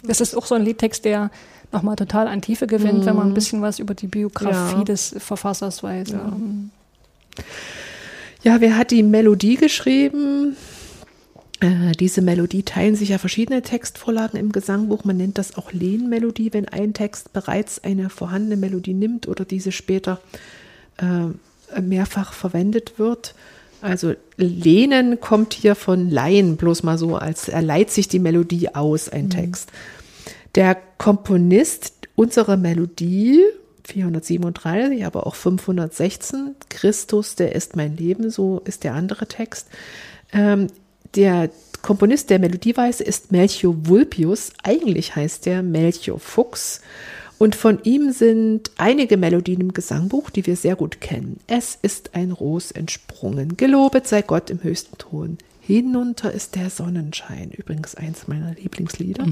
Das 0.03 0.21
ist 0.21 0.35
auch 0.35 0.45
so 0.45 0.55
ein 0.55 0.63
Liedtext, 0.63 1.03
der 1.03 1.31
nochmal 1.71 1.95
total 1.95 2.27
an 2.27 2.41
Tiefe 2.41 2.67
gewinnt, 2.67 3.05
wenn 3.05 3.15
man 3.15 3.27
ein 3.29 3.33
bisschen 3.33 3.61
was 3.61 3.79
über 3.79 3.93
die 3.93 4.07
Biografie 4.07 4.77
Ja. 4.79 4.83
des 4.83 5.15
Verfassers 5.17 5.83
weiß. 5.83 6.11
Ähm, 6.11 6.71
Ja, 8.43 8.61
wer 8.61 8.77
hat 8.77 8.91
die 8.91 9.03
Melodie 9.03 9.55
geschrieben? 9.55 10.55
Äh, 11.59 11.91
diese 11.99 12.21
Melodie 12.21 12.63
teilen 12.63 12.95
sich 12.95 13.09
ja 13.09 13.17
verschiedene 13.17 13.61
Textvorlagen 13.61 14.39
im 14.39 14.51
Gesangbuch. 14.53 15.03
Man 15.03 15.17
nennt 15.17 15.37
das 15.37 15.57
auch 15.57 15.73
Lehnmelodie, 15.73 16.53
wenn 16.53 16.67
ein 16.69 16.93
Text 16.93 17.33
bereits 17.33 17.83
eine 17.83 18.09
vorhandene 18.09 18.55
Melodie 18.55 18.93
nimmt 18.93 19.27
oder 19.27 19.43
diese 19.43 19.71
später 19.73 20.21
äh, 20.97 21.81
mehrfach 21.81 22.31
verwendet 22.33 22.93
wird. 22.97 23.35
Also 23.81 24.13
Lehnen 24.37 25.19
kommt 25.19 25.53
hier 25.53 25.75
von 25.75 26.09
Leihen, 26.09 26.55
bloß 26.57 26.83
mal 26.83 26.97
so, 26.97 27.17
als 27.17 27.49
er 27.49 27.61
leiht 27.61 27.91
sich 27.91 28.07
die 28.07 28.19
Melodie 28.19 28.73
aus, 28.73 29.09
ein 29.09 29.29
Text. 29.29 29.69
Der 30.55 30.77
Komponist 31.09 32.07
unserer 32.13 32.55
Melodie, 32.55 33.41
437, 33.85 35.03
aber 35.07 35.25
auch 35.25 35.33
516, 35.33 36.53
Christus, 36.69 37.33
der 37.33 37.55
ist 37.55 37.75
mein 37.75 37.97
Leben, 37.97 38.29
so 38.29 38.61
ist 38.65 38.83
der 38.83 38.93
andere 38.93 39.25
Text. 39.25 39.69
Ähm, 40.31 40.67
der 41.15 41.49
Komponist 41.81 42.29
der 42.29 42.37
Melodieweise 42.37 43.03
ist 43.03 43.31
Melchior 43.31 43.73
Vulpius, 43.87 44.51
eigentlich 44.61 45.15
heißt 45.15 45.47
der 45.47 45.63
Melchior 45.63 46.19
Fuchs. 46.19 46.81
Und 47.39 47.55
von 47.55 47.79
ihm 47.81 48.11
sind 48.11 48.69
einige 48.77 49.17
Melodien 49.17 49.61
im 49.61 49.73
Gesangbuch, 49.73 50.29
die 50.29 50.45
wir 50.45 50.57
sehr 50.57 50.75
gut 50.75 51.01
kennen. 51.01 51.39
Es 51.47 51.75
ist 51.81 52.13
ein 52.13 52.31
Ros 52.31 52.69
entsprungen. 52.69 53.57
Gelobet 53.57 54.05
sei 54.07 54.21
Gott 54.21 54.51
im 54.51 54.61
höchsten 54.61 54.95
Ton. 54.99 55.39
Hinunter 55.59 56.31
ist 56.31 56.53
der 56.53 56.69
Sonnenschein, 56.69 57.49
übrigens 57.49 57.95
eins 57.95 58.27
meiner 58.27 58.53
Lieblingslieder. 58.53 59.25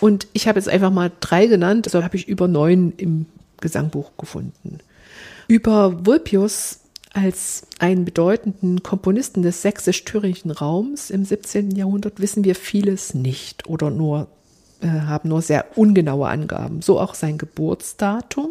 Und 0.00 0.26
ich 0.32 0.48
habe 0.48 0.58
jetzt 0.58 0.68
einfach 0.68 0.90
mal 0.90 1.10
drei 1.20 1.46
genannt, 1.46 1.86
also 1.86 2.04
habe 2.04 2.16
ich 2.16 2.28
über 2.28 2.48
neun 2.48 2.92
im 2.96 3.26
Gesangbuch 3.60 4.12
gefunden. 4.18 4.78
Über 5.48 6.04
Vulpius 6.04 6.80
als 7.12 7.62
einen 7.78 8.04
bedeutenden 8.04 8.82
Komponisten 8.82 9.42
des 9.42 9.62
sächsisch-thüringischen 9.62 10.50
Raums 10.50 11.10
im 11.10 11.24
17. 11.24 11.70
Jahrhundert 11.70 12.20
wissen 12.20 12.44
wir 12.44 12.54
vieles 12.54 13.14
nicht 13.14 13.66
oder 13.66 13.90
nur 13.90 14.28
äh, 14.82 14.88
haben 14.88 15.30
nur 15.30 15.40
sehr 15.40 15.78
ungenaue 15.78 16.28
Angaben. 16.28 16.82
So 16.82 17.00
auch 17.00 17.14
sein 17.14 17.38
Geburtsdatum. 17.38 18.50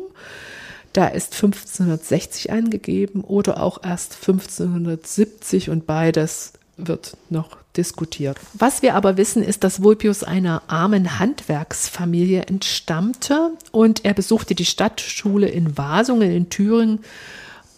Da 0.94 1.08
ist 1.08 1.34
1560 1.34 2.52
angegeben 2.52 3.24
oder 3.24 3.62
auch 3.62 3.84
erst 3.84 4.16
1570 4.16 5.70
und 5.70 5.86
beides 5.86 6.54
wird 6.78 7.18
noch 7.30 7.58
diskutiert. 7.78 8.38
Was 8.54 8.82
wir 8.82 8.96
aber 8.96 9.18
wissen, 9.18 9.44
ist, 9.44 9.64
dass 9.64 9.84
Vulpius 9.84 10.24
einer 10.24 10.64
armen 10.68 11.20
Handwerksfamilie 11.20 12.44
entstammte 12.44 13.52
und 13.72 14.06
er 14.06 14.14
besuchte 14.14 14.56
die 14.56 14.66
Stadtschule 14.66 15.48
in 15.48 15.78
Wasungen 15.78 16.32
in 16.32 16.50
Thüringen 16.50 17.00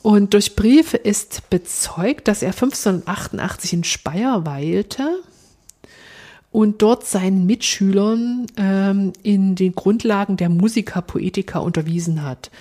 und 0.01 0.33
durch 0.33 0.55
Briefe 0.55 0.95
ist 0.95 1.49
bezeugt, 1.49 2.27
dass 2.27 2.41
er 2.41 2.53
1588 2.53 3.73
in 3.73 3.83
Speyer 3.83 4.45
weilte 4.45 5.21
und 6.51 6.81
dort 6.81 7.05
seinen 7.05 7.45
Mitschülern 7.45 8.47
ähm, 8.55 9.13
in 9.21 9.55
den 9.55 9.75
Grundlagen 9.75 10.37
der 10.37 10.49
Musica 10.49 11.01
Poetica 11.01 11.59
unterwiesen 11.59 12.23
hat. 12.23 12.51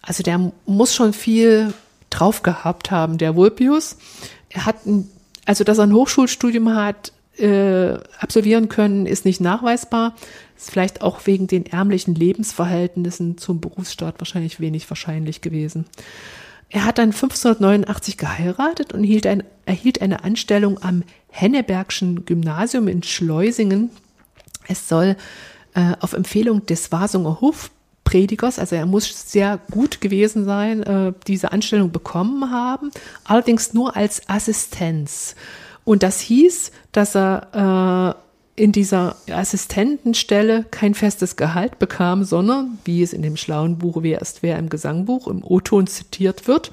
Also 0.00 0.22
der 0.22 0.52
muss 0.64 0.94
schon 0.94 1.12
viel 1.12 1.74
drauf 2.10 2.42
gehabt 2.42 2.90
haben, 2.90 3.18
der 3.18 3.34
Vulpius. 3.34 3.96
Er 4.48 4.66
hat, 4.66 4.86
ein, 4.86 5.08
also 5.44 5.64
dass 5.64 5.78
er 5.78 5.84
ein 5.84 5.94
Hochschulstudium 5.94 6.74
hat 6.74 7.12
äh, 7.38 7.94
absolvieren 8.18 8.68
können, 8.68 9.06
ist 9.06 9.24
nicht 9.24 9.40
nachweisbar. 9.40 10.14
Ist 10.56 10.70
vielleicht 10.70 11.02
auch 11.02 11.26
wegen 11.26 11.46
den 11.46 11.66
ärmlichen 11.66 12.14
Lebensverhältnissen 12.14 13.38
zum 13.38 13.60
Berufsstaat 13.60 14.20
wahrscheinlich 14.20 14.60
wenig 14.60 14.88
wahrscheinlich 14.90 15.40
gewesen. 15.40 15.86
Er 16.68 16.84
hat 16.84 16.98
dann 16.98 17.10
1589 17.10 18.16
geheiratet 18.16 18.92
und 18.92 19.04
hielt 19.04 19.26
ein, 19.26 19.42
erhielt 19.66 20.00
eine 20.00 20.24
Anstellung 20.24 20.82
am 20.82 21.02
Hennebergschen 21.28 22.24
Gymnasium 22.24 22.88
in 22.88 23.02
Schleusingen. 23.02 23.90
Es 24.68 24.88
soll 24.88 25.16
äh, 25.74 25.92
auf 26.00 26.14
Empfehlung 26.14 26.64
des 26.64 26.92
Wasunger 26.92 27.40
Hofpredigers, 28.12 28.58
also 28.58 28.76
er 28.76 28.86
muss 28.86 29.30
sehr 29.30 29.58
gut 29.70 30.00
gewesen 30.00 30.44
sein, 30.44 30.82
äh, 30.82 31.12
diese 31.26 31.52
Anstellung 31.52 31.92
bekommen 31.92 32.50
haben, 32.50 32.90
allerdings 33.24 33.72
nur 33.72 33.96
als 33.96 34.28
Assistenz. 34.28 35.34
Und 35.84 36.02
das 36.02 36.20
hieß, 36.20 36.72
dass 36.92 37.16
er 37.16 38.16
äh, 38.56 38.62
in 38.62 38.72
dieser 38.72 39.16
Assistentenstelle 39.30 40.64
kein 40.70 40.94
festes 40.94 41.36
Gehalt 41.36 41.78
bekam, 41.78 42.24
sondern, 42.24 42.78
wie 42.84 43.02
es 43.02 43.14
in 43.14 43.22
dem 43.22 43.38
schlauen 43.38 43.78
Buch 43.78 44.02
Wer 44.02 44.20
ist 44.20 44.42
wer 44.42 44.58
im 44.58 44.68
Gesangbuch 44.68 45.26
im 45.26 45.42
O-Ton 45.42 45.86
zitiert 45.86 46.46
wird, 46.46 46.70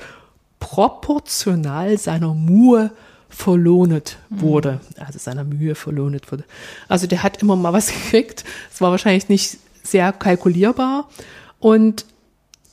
proportional 0.59 1.97
seiner 1.97 2.33
Mühe 2.33 2.91
verlohnet 3.29 4.17
wurde. 4.29 4.81
Also 4.97 5.19
seiner 5.19 5.45
Mühe 5.45 5.75
verlohnet 5.75 6.31
wurde. 6.31 6.43
Also 6.89 7.07
der 7.07 7.23
hat 7.23 7.41
immer 7.41 7.55
mal 7.55 7.71
was 7.71 7.87
gekriegt. 7.93 8.43
Es 8.73 8.81
war 8.81 8.91
wahrscheinlich 8.91 9.29
nicht 9.29 9.57
sehr 9.91 10.11
kalkulierbar. 10.11 11.09
Und 11.59 12.05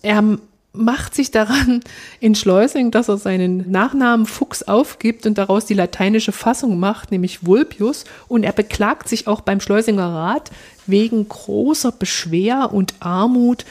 er 0.03 0.39
macht 0.77 1.15
sich 1.15 1.31
daran 1.31 1.81
in 2.21 2.35
Schleusing, 2.35 2.91
dass 2.91 3.09
er 3.09 3.19
seinen 3.19 3.71
Nachnamen 3.71 4.27
Fuchs 4.27 4.63
aufgibt 4.63 5.27
und 5.27 5.39
daraus 5.39 5.67
die 5.67 5.75
lateinische 5.75 6.33
Fassung 6.33 6.79
macht, 6.79 7.11
nämlich 7.11 7.47
Vulpius. 7.47 8.05
Und 8.29 8.45
er 8.45 8.53
beklagt 8.53 9.09
sich 9.09 9.27
auch 9.27 9.41
beim 9.41 9.61
Schleusinger 9.61 10.09
Rat 10.09 10.51
wegen 10.87 11.29
großer 11.29 11.93
Beschwer 11.93 12.73
und 12.73 12.95
Armut, 13.01 13.65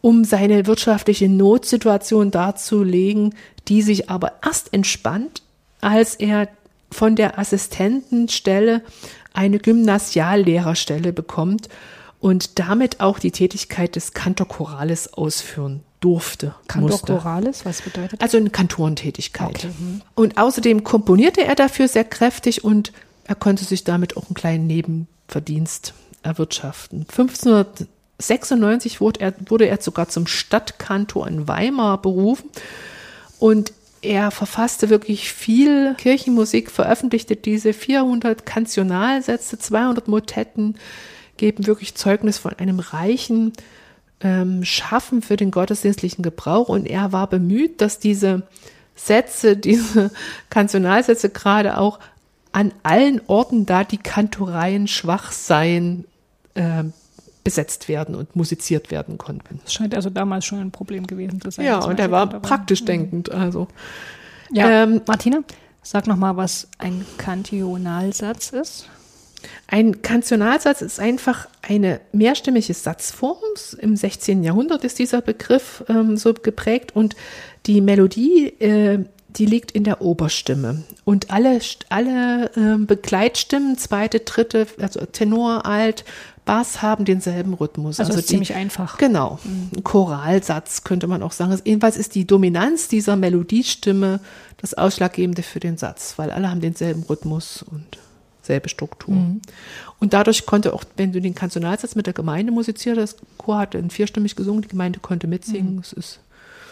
um 0.00 0.24
seine 0.24 0.66
wirtschaftliche 0.66 1.28
Notsituation 1.28 2.30
darzulegen, 2.30 3.34
die 3.66 3.82
sich 3.82 4.08
aber 4.08 4.32
erst 4.44 4.72
entspannt, 4.72 5.42
als 5.80 6.14
er 6.14 6.48
von 6.90 7.16
der 7.16 7.38
Assistentenstelle 7.38 8.82
eine 9.34 9.58
Gymnasiallehrerstelle 9.58 11.12
bekommt 11.12 11.68
und 12.20 12.58
damit 12.58 13.00
auch 13.00 13.18
die 13.18 13.30
Tätigkeit 13.30 13.96
des 13.96 14.12
Cantor 14.12 14.48
Chorales 14.48 15.12
ausführen 15.12 15.82
durfte. 16.00 16.54
Cantor 16.66 16.90
musste. 16.90 17.12
Chorales, 17.14 17.64
was 17.64 17.82
bedeutet 17.82 18.14
das? 18.14 18.20
Also 18.20 18.38
eine 18.38 18.50
Kantorentätigkeit. 18.50 19.56
Okay, 19.56 19.70
hm. 19.78 20.02
Und 20.14 20.38
außerdem 20.38 20.84
komponierte 20.84 21.44
er 21.44 21.54
dafür 21.54 21.88
sehr 21.88 22.04
kräftig 22.04 22.64
und 22.64 22.92
er 23.24 23.34
konnte 23.34 23.64
sich 23.64 23.84
damit 23.84 24.16
auch 24.16 24.26
einen 24.26 24.34
kleinen 24.34 24.66
Nebenverdienst 24.66 25.94
erwirtschaften. 26.22 27.06
1596 27.10 29.00
wurde 29.00 29.20
er, 29.20 29.34
wurde 29.46 29.66
er 29.66 29.80
sogar 29.80 30.08
zum 30.08 30.26
Stadtkantor 30.26 31.26
in 31.28 31.46
Weimar 31.46 32.00
berufen 32.00 32.50
und 33.38 33.72
er 34.00 34.30
verfasste 34.30 34.90
wirklich 34.90 35.32
viel 35.32 35.94
Kirchenmusik, 35.96 36.70
veröffentlichte 36.70 37.34
diese 37.34 37.72
400 37.72 38.46
Kantionalsätze, 38.46 39.58
200 39.58 40.06
Motetten, 40.06 40.76
geben 41.38 41.66
wirklich 41.66 41.94
Zeugnis 41.94 42.38
von 42.38 42.52
einem 42.54 42.80
reichen 42.80 43.52
ähm, 44.20 44.64
Schaffen 44.64 45.22
für 45.22 45.36
den 45.36 45.50
gottesdienstlichen 45.50 46.22
Gebrauch. 46.22 46.68
Und 46.68 46.86
er 46.86 47.12
war 47.12 47.28
bemüht, 47.28 47.80
dass 47.80 47.98
diese 47.98 48.42
Sätze, 48.94 49.56
diese 49.56 50.10
Kantionalsätze 50.50 51.30
gerade 51.30 51.78
auch 51.78 51.98
an 52.52 52.72
allen 52.82 53.20
Orten, 53.26 53.66
da 53.66 53.84
die 53.84 53.98
Kantoreien 53.98 54.88
schwach 54.88 55.32
seien, 55.32 56.04
äh, 56.54 56.84
besetzt 57.44 57.88
werden 57.88 58.14
und 58.14 58.36
musiziert 58.36 58.90
werden 58.90 59.16
konnten. 59.16 59.60
Das 59.64 59.72
scheint 59.72 59.94
also 59.94 60.10
damals 60.10 60.44
schon 60.44 60.58
ein 60.58 60.70
Problem 60.70 61.06
gewesen 61.06 61.40
zu 61.40 61.50
sein. 61.50 61.64
Ja, 61.64 61.78
und 61.78 61.98
er 61.98 62.10
war 62.10 62.26
praktisch 62.26 62.84
denkend. 62.84 63.30
Also 63.30 63.68
Ja, 64.50 64.82
Ähm, 64.82 65.00
Martina, 65.06 65.38
sag 65.82 66.06
noch 66.06 66.16
mal, 66.16 66.36
was 66.36 66.68
ein 66.78 67.06
Kantionalsatz 67.16 68.50
ist. 68.50 68.90
Ein 69.66 70.02
Kantionalsatz 70.02 70.80
ist 70.82 70.98
einfach 71.00 71.48
eine 71.62 72.00
mehrstimmige 72.12 72.74
Satzform. 72.74 73.36
Im 73.80 73.96
16. 73.96 74.42
Jahrhundert 74.42 74.84
ist 74.84 74.98
dieser 74.98 75.20
Begriff 75.20 75.84
ähm, 75.88 76.16
so 76.16 76.32
geprägt 76.34 76.94
und 76.96 77.14
die 77.66 77.80
Melodie, 77.80 78.46
äh, 78.60 79.04
die 79.28 79.46
liegt 79.46 79.70
in 79.72 79.84
der 79.84 80.00
Oberstimme. 80.00 80.84
Und 81.04 81.30
alle, 81.30 81.60
alle 81.90 82.50
ähm, 82.56 82.86
Begleitstimmen, 82.86 83.76
zweite, 83.78 84.20
dritte, 84.20 84.66
also 84.80 85.00
Tenor, 85.04 85.66
Alt, 85.66 86.04
Bass 86.46 86.80
haben 86.80 87.04
denselben 87.04 87.52
Rhythmus. 87.52 88.00
Also, 88.00 88.14
ist 88.14 88.22
die- 88.22 88.26
ziemlich 88.32 88.54
einfach. 88.54 88.96
Genau, 88.96 89.38
ein 89.44 89.84
Choralsatz 89.84 90.82
könnte 90.82 91.06
man 91.06 91.22
auch 91.22 91.32
sagen. 91.32 91.54
Jedenfalls 91.62 91.98
ist 91.98 92.14
die 92.14 92.26
Dominanz 92.26 92.88
dieser 92.88 93.16
Melodiestimme 93.16 94.20
das 94.56 94.72
Ausschlaggebende 94.72 95.42
für 95.42 95.60
den 95.60 95.76
Satz, 95.76 96.14
weil 96.16 96.30
alle 96.30 96.50
haben 96.50 96.62
denselben 96.62 97.02
Rhythmus 97.02 97.62
und 97.62 97.98
selbe 98.48 98.68
Struktur. 98.68 99.14
Und 100.00 100.12
dadurch 100.12 100.44
konnte 100.44 100.74
auch, 100.74 100.82
wenn 100.96 101.12
du 101.12 101.20
den 101.20 101.34
Kantonalsatz 101.34 101.94
mit 101.94 102.06
der 102.06 102.14
Gemeinde 102.14 102.50
musiziert 102.50 102.98
hast, 102.98 103.20
Chor 103.36 103.58
hat 103.58 103.74
dann 103.74 103.90
vierstimmig 103.90 104.34
gesungen, 104.34 104.62
die 104.62 104.68
Gemeinde 104.68 104.98
konnte 104.98 105.28
mitsingen. 105.28 105.78
Es 105.78 105.92
ist 105.92 106.20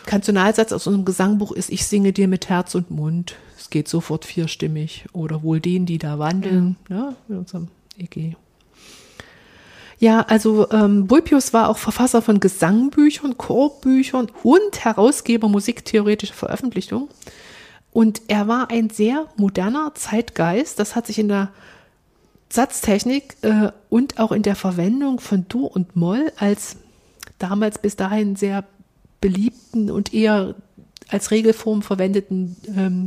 Kantonalsatz 0.07 0.73
aus 0.73 0.87
unserem 0.87 1.05
Gesangbuch 1.05 1.53
ist, 1.53 1.71
ich 1.71 1.87
singe 1.87 2.13
dir 2.13 2.29
mit 2.29 2.49
Herz 2.49 2.75
und 2.75 2.91
Mund. 2.91 3.37
Es 3.59 3.71
geht 3.71 3.89
sofort 3.89 4.25
vierstimmig. 4.25 5.07
Oder 5.13 5.43
wohl 5.43 5.61
denen, 5.61 5.87
die 5.87 5.99
da 5.99 6.19
wandeln, 6.19 6.77
ne, 6.89 7.17
mit 7.29 7.39
unserem 7.39 7.69
EG. 7.99 8.35
Ja, 9.99 10.21
also 10.21 10.71
ähm, 10.71 11.11
Vulpius 11.11 11.53
war 11.53 11.69
auch 11.69 11.79
Verfasser 11.79 12.21
von 12.21 12.39
Gesangbüchern, 12.39 13.39
Chorbüchern 13.39 14.31
und 14.43 14.85
Herausgeber 14.85 15.49
musiktheoretischer 15.49 16.35
Veröffentlichungen. 16.35 17.09
Und 17.97 18.21
er 18.29 18.47
war 18.47 18.71
ein 18.71 18.91
sehr 18.91 19.25
moderner 19.37 19.93
Zeitgeist. 19.95 20.79
Das 20.79 20.95
hat 20.97 21.07
sich 21.07 21.19
in 21.19 21.29
der 21.29 21.49
Satztechnik 22.51 23.39
äh, 23.41 23.71
und 23.89 24.19
auch 24.19 24.33
in 24.33 24.43
der 24.43 24.55
Verwendung 24.55 25.19
von 25.19 25.49
Dur 25.49 25.75
und 25.75 25.97
Moll 25.97 26.31
als 26.37 26.77
damals 27.39 27.79
bis 27.79 27.97
dahin 27.97 28.37
sehr 28.37 28.65
beliebten 29.23 29.91
und 29.91 30.13
eher 30.13 30.57
als 31.09 31.31
Regelform 31.31 31.81
verwendeten 31.81 32.57
ähm, 32.77 33.07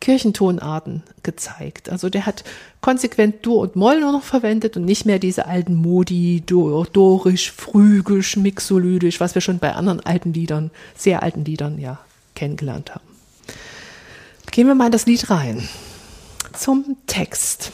Kirchentonarten 0.00 1.02
gezeigt. 1.22 1.90
Also 1.90 2.08
der 2.08 2.24
hat 2.24 2.42
konsequent 2.80 3.44
Dur 3.44 3.58
und 3.58 3.76
Moll 3.76 4.00
nur 4.00 4.12
noch 4.12 4.22
verwendet 4.22 4.74
und 4.74 4.86
nicht 4.86 5.04
mehr 5.04 5.18
diese 5.18 5.48
alten 5.48 5.74
Modi, 5.74 6.42
Dur, 6.46 6.86
Dorisch, 6.90 7.52
Phrygisch, 7.52 8.38
Mixolydisch, 8.38 9.20
was 9.20 9.34
wir 9.34 9.42
schon 9.42 9.58
bei 9.58 9.74
anderen 9.74 10.00
alten 10.00 10.32
Liedern, 10.32 10.70
sehr 10.96 11.22
alten 11.22 11.44
Liedern 11.44 11.78
ja 11.78 11.98
kennengelernt 12.34 12.94
haben. 12.94 13.09
Gehen 14.50 14.66
wir 14.66 14.74
mal 14.74 14.86
in 14.86 14.92
das 14.92 15.06
Lied 15.06 15.30
rein. 15.30 15.68
Zum 16.52 16.96
Text. 17.06 17.70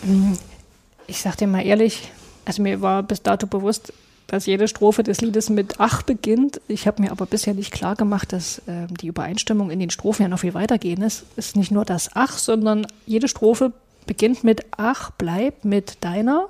Ich 1.07 1.23
sag 1.23 1.37
dir 1.37 1.47
mal 1.47 1.65
ehrlich, 1.65 2.11
also 2.45 2.63
mir 2.63 2.83
war 2.83 3.03
bis 3.03 3.23
dato 3.23 3.47
bewusst, 3.47 3.93
dass 4.27 4.47
jede 4.47 4.69
Strophe 4.69 5.03
des 5.03 5.21
Liedes 5.21 5.49
mit 5.49 5.77
Ach 5.79 6.03
beginnt. 6.03 6.61
Ich 6.69 6.87
habe 6.87 7.01
mir 7.01 7.13
aber 7.13 7.27
bisher 7.27 7.55
nicht 7.55 7.73
klar 7.73 7.97
gemacht, 7.97 8.33
dass 8.33 8.61
ähm, 8.67 8.89
die 9.01 9.07
Übereinstimmung 9.07 9.71
in 9.71 9.81
den 9.81 9.91
Strophen 9.91 10.23
ja 10.23 10.29
noch 10.29 10.41
viel 10.41 10.55
weitergehen 10.55 11.03
ist. 11.03 11.25
Es 11.37 11.49
ist 11.49 11.57
nicht 11.57 11.71
nur 11.71 11.85
das 11.85 12.11
Ach, 12.15 12.37
sondern 12.37 12.87
jede 13.07 13.29
Strophe 13.29 13.73
beginnt 14.07 14.45
mit 14.45 14.67
Ach, 14.77 15.11
bleib 15.17 15.65
mit 15.65 16.05
deiner. 16.05 16.49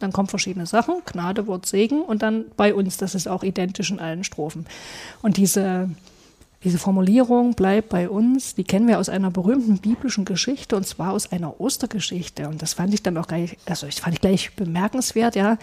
Dann 0.00 0.12
kommen 0.12 0.28
verschiedene 0.28 0.66
Sachen, 0.66 1.02
Gnade, 1.04 1.46
Wort, 1.46 1.66
Segen 1.66 2.02
und 2.02 2.22
dann 2.22 2.44
bei 2.56 2.72
uns, 2.72 2.96
das 2.96 3.16
ist 3.16 3.26
auch 3.26 3.42
identisch 3.42 3.90
in 3.90 3.98
allen 3.98 4.22
Strophen. 4.22 4.64
Und 5.22 5.36
diese, 5.36 5.90
diese 6.64 6.78
Formulierung, 6.78 7.54
bleib 7.54 7.88
bei 7.88 8.08
uns, 8.08 8.54
die 8.56 8.64
kennen 8.64 8.88
wir 8.88 8.98
aus 8.98 9.08
einer 9.08 9.30
berühmten 9.30 9.78
biblischen 9.78 10.24
Geschichte 10.24 10.76
und 10.76 10.86
zwar 10.86 11.12
aus 11.12 11.30
einer 11.30 11.60
Ostergeschichte. 11.60 12.48
Und 12.48 12.62
das 12.62 12.74
fand 12.74 12.92
ich 12.92 13.02
dann 13.02 13.16
auch 13.16 13.28
gleich, 13.28 13.56
also 13.66 13.86
ich 13.86 14.00
fand 14.00 14.14
ich 14.14 14.20
gleich 14.20 14.54
bemerkenswert, 14.54 15.36
ja. 15.36 15.58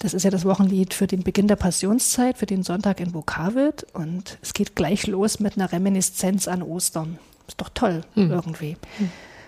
Das 0.00 0.12
ist 0.12 0.24
ja 0.24 0.30
das 0.30 0.44
Wochenlied 0.44 0.92
für 0.92 1.06
den 1.06 1.22
Beginn 1.22 1.46
der 1.46 1.54
Passionszeit, 1.54 2.36
für 2.36 2.46
den 2.46 2.64
Sonntag 2.64 2.98
in 2.98 3.14
Vokavit. 3.14 3.86
Und 3.94 4.38
es 4.42 4.52
geht 4.52 4.74
gleich 4.74 5.06
los 5.06 5.38
mit 5.38 5.56
einer 5.56 5.70
Reminiszenz 5.70 6.48
an 6.48 6.62
Ostern. 6.62 7.18
Ist 7.46 7.60
doch 7.60 7.68
toll, 7.68 8.02
irgendwie. 8.16 8.76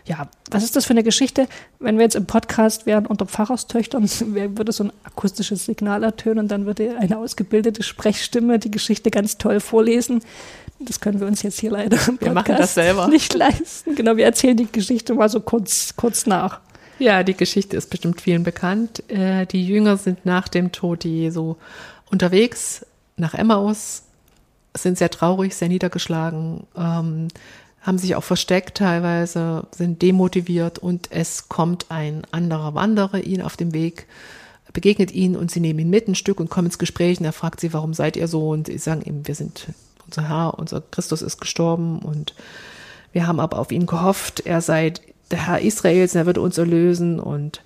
Ja, 0.06 0.28
was 0.50 0.62
ist 0.62 0.76
das 0.76 0.86
für 0.86 0.92
eine 0.92 1.02
Geschichte? 1.02 1.48
Wenn 1.80 1.96
wir 1.96 2.04
jetzt 2.04 2.14
im 2.14 2.26
Podcast 2.26 2.86
wären 2.86 3.06
unter 3.06 3.26
Pfarrerstöchtern, 3.26 4.04
würde 4.56 4.72
so 4.72 4.84
ein 4.84 4.92
akustisches 5.02 5.64
Signal 5.64 6.04
ertönen 6.04 6.40
und 6.40 6.48
dann 6.48 6.64
würde 6.64 6.96
eine 6.98 7.18
ausgebildete 7.18 7.82
Sprechstimme 7.82 8.58
die 8.58 8.70
Geschichte 8.70 9.10
ganz 9.10 9.36
toll 9.36 9.60
vorlesen. 9.60 10.22
Das 10.78 11.00
können 11.00 11.18
wir 11.20 11.26
uns 11.26 11.42
jetzt 11.42 11.58
hier 11.58 11.72
leider 11.72 11.98
im 12.06 12.20
Wir 12.20 12.32
machen 12.32 12.54
das 12.56 12.74
selber. 12.74 13.08
nicht 13.08 13.34
leisten. 13.34 13.96
Genau, 13.96 14.16
wir 14.16 14.24
erzählen 14.24 14.56
die 14.56 14.70
Geschichte 14.70 15.14
mal 15.14 15.28
so 15.28 15.40
kurz, 15.40 15.94
kurz 15.96 16.26
nach. 16.26 16.60
Ja, 16.98 17.22
die 17.22 17.34
Geschichte 17.34 17.76
ist 17.76 17.90
bestimmt 17.90 18.20
vielen 18.20 18.42
bekannt. 18.42 19.02
Äh, 19.10 19.46
die 19.46 19.66
Jünger 19.66 19.96
sind 19.96 20.24
nach 20.24 20.48
dem 20.48 20.72
Tod 20.72 21.04
Jesu 21.04 21.56
unterwegs 22.10 22.86
nach 23.16 23.34
Emmaus, 23.34 24.02
sind 24.74 24.98
sehr 24.98 25.10
traurig, 25.10 25.54
sehr 25.54 25.68
niedergeschlagen, 25.68 26.66
ähm, 26.76 27.28
haben 27.86 27.98
sich 27.98 28.16
auch 28.16 28.24
versteckt 28.24 28.78
teilweise, 28.78 29.66
sind 29.70 30.02
demotiviert 30.02 30.80
und 30.80 31.08
es 31.10 31.48
kommt 31.48 31.86
ein 31.88 32.22
anderer 32.32 32.74
Wanderer 32.74 33.22
ihnen 33.22 33.42
auf 33.42 33.56
dem 33.56 33.72
Weg, 33.72 34.06
begegnet 34.72 35.12
ihnen 35.12 35.36
und 35.36 35.52
sie 35.52 35.60
nehmen 35.60 35.78
ihn 35.78 35.90
mit 35.90 36.08
ein 36.08 36.16
Stück 36.16 36.40
und 36.40 36.50
kommen 36.50 36.66
ins 36.66 36.78
Gespräch 36.78 37.20
und 37.20 37.24
er 37.24 37.32
fragt 37.32 37.60
sie, 37.60 37.72
warum 37.72 37.94
seid 37.94 38.16
ihr 38.16 38.26
so? 38.26 38.50
Und 38.50 38.66
sie 38.66 38.78
sagen 38.78 39.02
ihm, 39.02 39.26
wir 39.26 39.36
sind 39.36 39.68
unser 40.04 40.28
Herr, 40.28 40.58
unser 40.58 40.80
Christus 40.80 41.22
ist 41.22 41.40
gestorben 41.40 42.00
und 42.00 42.34
wir 43.12 43.26
haben 43.28 43.38
aber 43.38 43.58
auf 43.58 43.70
ihn 43.70 43.86
gehofft, 43.86 44.40
er 44.40 44.60
sei 44.60 44.92
der 45.30 45.46
Herr 45.46 45.60
Israels, 45.60 46.14
er 46.16 46.26
würde 46.26 46.40
uns 46.40 46.58
erlösen 46.58 47.20
und 47.20 47.62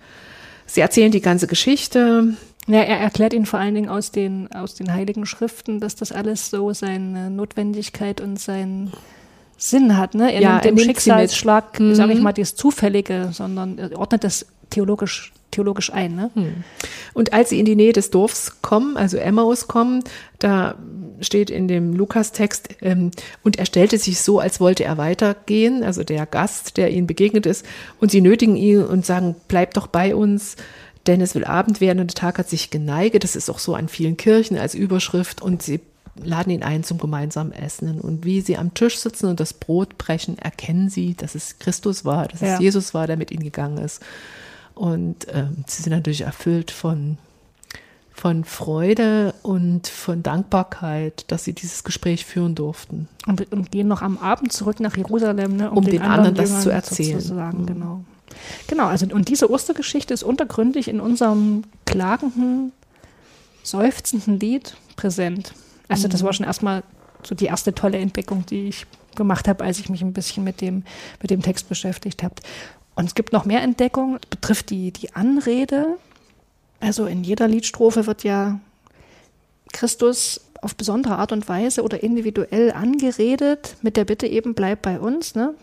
sie 0.67 0.83
erzählen 0.83 1.11
die 1.11 1.23
ganze 1.23 1.47
Geschichte. 1.47 2.35
Ja, 2.67 2.81
er 2.83 2.99
erklärt 2.99 3.33
ihnen 3.33 3.47
vor 3.47 3.59
allen 3.59 3.75
Dingen 3.75 3.89
aus 3.89 4.13
den, 4.13 4.53
aus 4.53 4.75
den 4.75 4.93
Heiligen 4.93 5.25
Schriften, 5.25 5.81
dass 5.81 5.97
das 5.97 6.13
alles 6.13 6.51
so 6.51 6.75
seine 6.75 7.31
Notwendigkeit 7.31 8.21
und 8.21 8.39
seinen 8.39 8.93
Sinn 9.61 9.97
hat. 9.97 10.15
Ne? 10.15 10.33
Er 10.33 10.41
Ja, 10.41 10.61
nimmt 10.65 10.77
mit. 10.77 10.85
Schicksalsschlag, 10.87 11.79
Mhm. 11.79 11.95
sage 11.95 12.13
ich 12.15 12.21
mal, 12.21 12.33
das 12.33 12.55
Zufällige, 12.57 13.29
sondern 13.33 13.79
er 13.79 13.97
ordnet 13.99 14.25
das 14.25 14.47
theologisch, 14.71 15.33
theologisch 15.51 15.93
ein. 15.93 16.15
Ne? 16.17 16.31
Und 17.13 17.33
als 17.33 17.51
sie 17.51 17.59
in 17.59 17.67
die 17.67 17.77
Nähe 17.77 17.93
des 17.93 18.11
Dorfs 18.11 18.63
kommen, 18.63 18.97
also 18.97 19.17
Emmaus 19.19 19.69
kommen, 19.69 20.03
da 20.39 20.77
steht 21.21 21.51
in 21.51 21.69
dem 21.69 21.93
Lukas-Text, 21.95 22.69
ähm, 22.81 23.11
und 23.45 23.59
er 23.59 23.67
stellte 23.67 23.99
sich 23.99 24.21
so, 24.21 24.39
als 24.39 24.61
wollte 24.61 24.85
er 24.85 24.97
weitergehen, 24.97 25.83
also 25.85 26.03
der 26.05 26.25
Gast, 26.25 26.79
der 26.79 26.91
ihnen 26.91 27.07
begegnet 27.07 27.45
ist, 27.45 27.67
und 28.01 28.11
sie 28.11 28.23
nötigen 28.23 28.57
ihn 28.57 28.83
und 28.83 29.05
sagen, 29.05 29.37
bleib 29.49 29.75
doch 29.75 29.87
bei 29.89 30.15
uns, 30.15 30.57
denn 31.07 31.21
es 31.21 31.35
will 31.35 31.45
Abend 31.45 31.81
werden 31.83 31.99
und 32.01 32.11
der 32.11 32.15
Tag 32.15 32.39
hat 32.39 32.49
sich 32.49 32.71
geneigt. 32.71 33.23
Das 33.25 33.37
ist 33.37 33.51
auch 33.51 33.59
so 33.59 33.75
an 33.75 33.89
vielen 33.89 34.17
Kirchen 34.17 34.57
als 34.57 34.75
Überschrift 34.75 35.43
und 35.43 35.63
sie 35.63 35.81
laden 36.17 36.51
ihn 36.53 36.63
ein 36.63 36.85
zum 36.85 36.99
gemeinsamen 36.99 37.53
Essen. 37.53 38.01
Und 38.01 38.25
wie 38.25 38.41
sie 38.41 38.57
am 38.57 38.75
Tisch 38.75 38.99
sitzen 38.99 39.27
und 39.27 39.41
das 39.41 39.53
Brot 39.55 39.99
brechen, 39.99 40.39
erkennen 40.39 40.89
sie, 40.91 41.15
dass 41.15 41.35
es 41.35 41.59
Christus 41.59 42.05
war, 42.05 42.29
dass 42.29 42.41
Ja. 42.41 42.55
es 42.55 42.61
Jesus 42.61 42.95
war, 42.95 43.07
der 43.07 43.17
mit 43.17 43.31
ihnen 43.31 43.43
gegangen 43.45 43.79
ist. 43.79 44.01
Und 44.75 45.27
ähm, 45.33 45.65
sie 45.67 45.83
sind 45.83 45.93
natürlich 45.93 46.23
erfüllt 46.23 46.71
von, 46.71 47.19
von 48.13 48.45
Freude 48.45 49.35
und 49.43 49.87
von 49.89 50.23
Dankbarkeit, 50.23 51.25
dass 51.29 51.45
sie 51.45 51.53
dieses 51.53 51.85
Gespräch 51.85 52.25
führen 52.25 52.55
durften. 52.55 53.09
Und, 53.27 53.53
und 53.53 53.71
gehen 53.71 53.89
noch 53.89 54.03
am 54.03 54.19
Abend 54.19 54.53
zurück 54.53 54.81
nach 54.81 54.97
Jerusalem, 54.97 55.57
ne, 55.57 55.71
Um 55.71 55.85
den 55.85 56.03
anderen 56.03 56.35
das 56.35 56.49
Jüngern 56.49 56.63
zu 56.63 56.71
erzählen. 56.71 57.21
Sozusagen, 57.21 57.63
Mhm. 57.63 57.67
genau. 57.67 58.05
Genau, 58.69 58.87
also 58.87 59.07
und 59.13 59.29
diese 59.29 59.51
Ostergeschichte 59.51 60.15
ist 60.15 60.23
untergründig 60.23 60.87
in 60.89 61.01
unserem 61.01 61.65
klagenden, 61.85 62.73
seufzenden 63.63 64.39
Lied 64.39 64.77
präsent. 64.97 65.53
Also 65.91 66.09
das 66.09 66.23
war 66.23 66.33
schon 66.33 66.47
erstmal 66.47 66.85
so 67.23 67.35
die 67.35 67.47
erste 67.47 67.75
tolle 67.75 67.99
Entdeckung, 67.99 68.47
die 68.47 68.69
ich 68.69 68.87
gemacht 69.17 69.49
habe, 69.49 69.65
als 69.65 69.79
ich 69.81 69.89
mich 69.89 70.03
ein 70.03 70.13
bisschen 70.13 70.45
mit 70.45 70.61
dem, 70.61 70.85
mit 71.21 71.31
dem 71.31 71.43
Text 71.43 71.69
beschäftigt 71.69 72.23
habe. 72.23 72.37
Und 72.95 73.07
es 73.07 73.15
gibt 73.15 73.33
noch 73.33 73.45
mehr 73.45 73.63
Entdeckungen, 73.63 74.19
das 74.21 74.31
betrifft 74.31 74.71
die, 74.71 74.93
die 74.93 75.15
Anrede. 75.15 75.97
Also 76.79 77.07
in 77.07 77.25
jeder 77.25 77.49
Liedstrophe 77.49 78.07
wird 78.07 78.25
ja 78.25 78.61
Christus 79.73 80.41
auf 80.63 80.77
besondere 80.77 81.17
Art 81.17 81.33
und 81.33 81.49
Weise 81.49 81.83
oder 81.83 82.03
individuell 82.03 82.73
angeredet, 82.73 83.77
mit 83.83 83.97
der 83.97 84.05
Bitte 84.05 84.27
eben, 84.27 84.55
bleib 84.55 84.83
bei 84.83 85.01
uns. 85.01 85.35
Ne? 85.35 85.55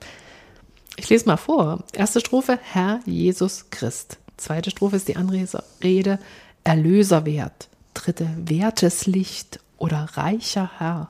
Ich 0.98 1.10
lese 1.10 1.26
mal 1.26 1.38
vor. 1.38 1.84
Erste 1.94 2.20
Strophe, 2.20 2.60
Herr 2.62 3.00
Jesus 3.06 3.70
Christ. 3.70 4.18
Zweite 4.38 4.72
Strophe 4.72 4.96
ist 4.98 5.08
die 5.08 5.16
Anrede, 5.16 6.20
Erlöserwert. 6.64 7.70
Dritte, 7.94 8.30
wertes 8.38 9.06
Licht 9.06 9.60
oder 9.78 10.10
reicher 10.14 10.72
Herr 10.78 11.10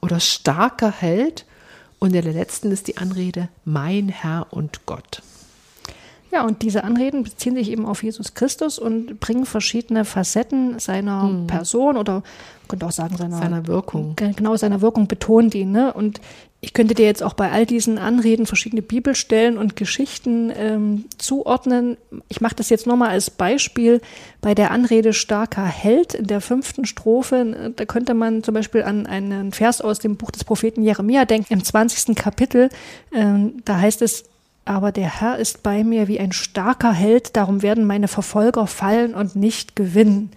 oder 0.00 0.20
starker 0.20 0.90
Held. 0.90 1.46
Und 1.98 2.14
in 2.14 2.22
der 2.22 2.32
letzten 2.32 2.72
ist 2.72 2.88
die 2.88 2.96
Anrede, 2.96 3.48
mein 3.64 4.08
Herr 4.08 4.48
und 4.50 4.86
Gott. 4.86 5.22
Ja, 6.32 6.46
und 6.46 6.62
diese 6.62 6.82
Anreden 6.82 7.24
beziehen 7.24 7.54
sich 7.54 7.70
eben 7.70 7.84
auf 7.84 8.02
Jesus 8.02 8.32
Christus 8.32 8.78
und 8.78 9.20
bringen 9.20 9.44
verschiedene 9.44 10.06
Facetten 10.06 10.78
seiner 10.78 11.28
Person 11.46 11.98
oder 11.98 12.14
man 12.14 12.68
könnte 12.68 12.86
auch 12.86 12.92
sagen 12.92 13.16
seiner, 13.18 13.36
Seiner 13.36 13.66
Wirkung. 13.66 14.16
Ge- 14.16 14.32
Genau, 14.34 14.56
seiner 14.56 14.80
Wirkung 14.80 15.06
betont 15.08 15.54
ihn. 15.54 15.72
Ne? 15.72 15.92
Und 15.92 16.22
ich 16.62 16.72
könnte 16.72 16.94
dir 16.94 17.04
jetzt 17.04 17.22
auch 17.22 17.34
bei 17.34 17.50
all 17.50 17.66
diesen 17.66 17.98
Anreden 17.98 18.46
verschiedene 18.46 18.80
Bibelstellen 18.80 19.58
und 19.58 19.76
Geschichten 19.76 20.50
ähm, 20.56 21.04
zuordnen. 21.18 21.98
Ich 22.28 22.40
mache 22.40 22.54
das 22.54 22.70
jetzt 22.70 22.86
nochmal 22.86 23.10
als 23.10 23.28
Beispiel 23.28 24.00
bei 24.40 24.54
der 24.54 24.70
Anrede 24.70 25.12
starker 25.12 25.66
Held 25.66 26.14
in 26.14 26.28
der 26.28 26.40
fünften 26.40 26.86
Strophe. 26.86 27.72
Da 27.76 27.84
könnte 27.84 28.14
man 28.14 28.42
zum 28.42 28.54
Beispiel 28.54 28.84
an 28.84 29.06
einen 29.06 29.52
Vers 29.52 29.82
aus 29.82 29.98
dem 29.98 30.16
Buch 30.16 30.30
des 30.30 30.44
Propheten 30.44 30.82
Jeremia 30.82 31.26
denken, 31.26 31.52
im 31.52 31.62
20. 31.64 32.14
Kapitel. 32.16 32.70
Ähm, 33.12 33.56
da 33.66 33.78
heißt 33.78 34.00
es, 34.00 34.24
aber 34.64 34.92
der 34.92 35.20
Herr 35.20 35.38
ist 35.38 35.62
bei 35.64 35.82
mir 35.82 36.06
wie 36.06 36.20
ein 36.20 36.32
starker 36.32 36.92
Held, 36.92 37.36
darum 37.36 37.62
werden 37.62 37.84
meine 37.84 38.06
Verfolger 38.06 38.68
fallen 38.68 39.14
und 39.14 39.34
nicht 39.34 39.74
gewinnen. 39.74 40.30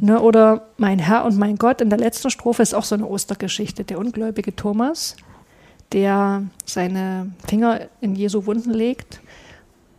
Ne, 0.00 0.20
oder 0.20 0.68
mein 0.76 1.00
Herr 1.00 1.24
und 1.24 1.36
mein 1.36 1.56
Gott 1.56 1.80
in 1.80 1.90
der 1.90 1.98
letzten 1.98 2.30
Strophe 2.30 2.62
ist 2.62 2.74
auch 2.74 2.84
so 2.84 2.94
eine 2.94 3.06
Ostergeschichte. 3.06 3.82
Der 3.82 3.98
ungläubige 3.98 4.54
Thomas, 4.54 5.16
der 5.92 6.44
seine 6.64 7.32
Finger 7.46 7.80
in 8.00 8.14
Jesu 8.14 8.46
Wunden 8.46 8.70
legt 8.70 9.20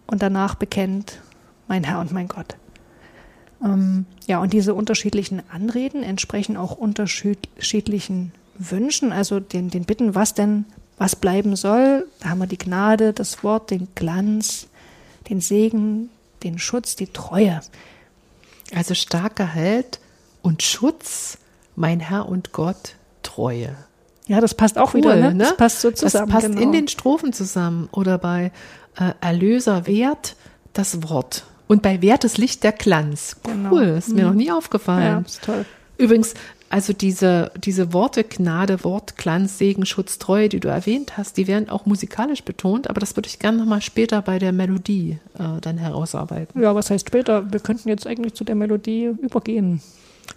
und 0.06 0.22
danach 0.22 0.56
bekennt, 0.56 1.20
mein 1.68 1.84
Herr 1.84 2.00
und 2.00 2.14
mein 2.14 2.30
Gott. 2.30 2.56
Ähm, 3.64 4.06
ja, 4.28 4.40
und 4.40 4.54
diese 4.54 4.74
unterschiedlichen 4.74 5.42
Anreden 5.50 6.04
entsprechen 6.04 6.56
auch 6.56 6.78
unterschiedlichen 6.78 8.32
Wünschen, 8.58 9.12
also 9.12 9.40
den, 9.40 9.70
den 9.70 9.84
Bitten, 9.84 10.16
was 10.16 10.34
denn, 10.34 10.66
was 10.98 11.16
bleiben 11.16 11.56
soll. 11.56 12.08
Da 12.22 12.30
haben 12.30 12.40
wir 12.40 12.48
die 12.48 12.58
Gnade, 12.58 13.14
das 13.14 13.44
Wort, 13.44 13.72
den 13.72 13.88
Glanz, 13.96 14.68
den 15.30 15.42
Segen, 15.42 16.10
den 16.44 16.60
Schutz, 16.60 16.96
die 16.96 17.08
Treue. 17.08 17.62
Also 18.76 18.94
starker 18.94 19.46
Held 19.46 20.00
und 20.42 20.64
Schutz, 20.64 21.38
mein 21.76 22.00
Herr 22.00 22.28
und 22.28 22.52
Gott, 22.52 22.96
Treue. 23.24 23.76
Ja, 24.28 24.42
das 24.42 24.54
passt 24.54 24.78
auch 24.78 24.94
wieder, 24.94 25.16
ne? 25.16 25.36
Das 25.36 25.56
passt 25.56 25.82
so 25.82 25.92
zusammen. 25.92 26.30
Das 26.30 26.34
passt 26.42 26.48
genau. 26.48 26.62
in 26.62 26.72
den 26.74 26.88
Strophen 26.88 27.32
zusammen. 27.32 27.88
Oder 27.92 28.18
bei 28.18 28.52
äh, 28.98 29.14
Erlöser 29.22 29.88
Wert 29.88 30.36
das 30.74 31.02
Wort. 31.10 31.46
Und 31.68 31.82
bei 31.82 32.02
wertes 32.02 32.38
Licht 32.38 32.64
der 32.64 32.72
Glanz. 32.74 33.38
Cool, 33.46 33.54
Genau. 33.54 33.78
ist 33.98 34.10
mir 34.10 34.26
noch 34.26 34.34
nie 34.34 34.48
ja, 34.48 34.58
aufgefallen. 34.58 35.26
ist 35.26 35.44
toll. 35.44 35.66
Übrigens, 35.98 36.34
also 36.70 36.94
diese, 36.94 37.52
diese 37.56 37.94
Worte 37.94 38.24
Gnade, 38.24 38.84
Wort, 38.84 39.18
Glanz, 39.18 39.58
Segen, 39.58 39.86
Schutz, 39.86 40.20
Treue, 40.20 40.50
die 40.50 40.60
du 40.60 40.68
erwähnt 40.68 41.18
hast, 41.18 41.38
die 41.38 41.48
werden 41.48 41.70
auch 41.70 41.86
musikalisch 41.86 42.44
betont, 42.44 42.90
aber 42.90 43.00
das 43.00 43.16
würde 43.16 43.28
ich 43.28 43.40
gerne 43.40 43.60
nochmal 43.60 43.82
später 43.82 44.22
bei 44.22 44.38
der 44.38 44.52
Melodie 44.52 45.20
äh, 45.40 45.62
dann 45.62 45.78
herausarbeiten. 45.78 46.62
Ja, 46.62 46.76
was 46.76 46.90
heißt 46.90 47.08
später? 47.08 47.52
Wir 47.52 47.60
könnten 47.60 47.88
jetzt 47.90 48.06
eigentlich 48.06 48.34
zu 48.34 48.44
der 48.44 48.56
Melodie 48.56 49.12
übergehen. 49.22 49.82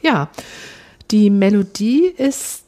Ja, 0.02 0.28
die 1.10 1.30
Melodie 1.30 2.06
ist 2.06 2.62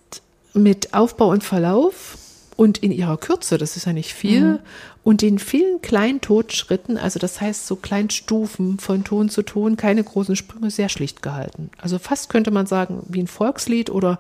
mit 0.55 0.93
Aufbau 0.93 1.29
und 1.31 1.45
Verlauf 1.45 2.19
und 2.57 2.79
in 2.79 2.93
ihrer 2.93 3.17
Kürze, 3.17 3.59
das 3.59 3.77
ist 3.77 3.87
ja 3.87 3.93
nicht 3.93 4.13
viel, 4.13 4.61
und 5.05 5.23
den 5.23 5.39
vielen 5.39 5.83
kleinen 5.83 6.21
Tonschritten, 6.21 6.97
also 6.97 7.19
das 7.19 7.41
heißt 7.41 7.67
so 7.67 7.77
kleinen 7.77 8.11
Stufen 8.11 8.79
von 8.79 9.05
Ton 9.05 9.29
zu 9.29 9.43
Ton, 9.43 9.77
keine 9.77 10.05
großen 10.05 10.37
Sprünge, 10.37 10.71
sehr 10.71 10.89
schlicht 10.89 11.23
gehalten. 11.23 11.71
Also 11.79 11.99
fast 11.99 12.29
könnte 12.29 12.51
man 12.51 12.67
sagen 12.67 13.05
wie 13.09 13.21
ein 13.21 13.27
Volkslied 13.27 13.91
oder 13.91 14.19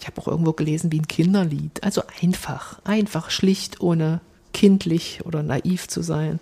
ich 0.00 0.06
habe 0.06 0.20
auch 0.20 0.28
irgendwo 0.28 0.52
gelesen 0.52 0.90
wie 0.90 1.00
ein 1.00 1.08
Kinderlied. 1.08 1.82
Also 1.82 2.02
einfach, 2.20 2.80
einfach 2.84 3.30
schlicht, 3.30 3.80
ohne 3.80 4.20
kindlich 4.52 5.20
oder 5.24 5.42
naiv 5.42 5.88
zu 5.88 6.02
sein. 6.02 6.40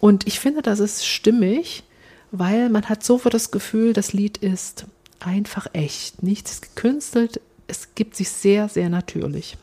Und 0.00 0.26
ich 0.26 0.38
finde, 0.38 0.62
das 0.62 0.80
ist 0.80 1.04
stimmig, 1.04 1.82
weil 2.30 2.68
man 2.68 2.88
hat 2.88 3.02
sofort 3.04 3.34
das 3.34 3.50
Gefühl, 3.50 3.92
das 3.92 4.12
Lied 4.12 4.38
ist 4.38 4.86
einfach 5.18 5.66
echt. 5.72 6.22
Nichts 6.22 6.60
gekünstelt, 6.60 7.40
es 7.66 7.94
gibt 7.94 8.16
sich 8.16 8.28
sehr, 8.28 8.68
sehr 8.68 8.88
natürlich. 8.90 9.56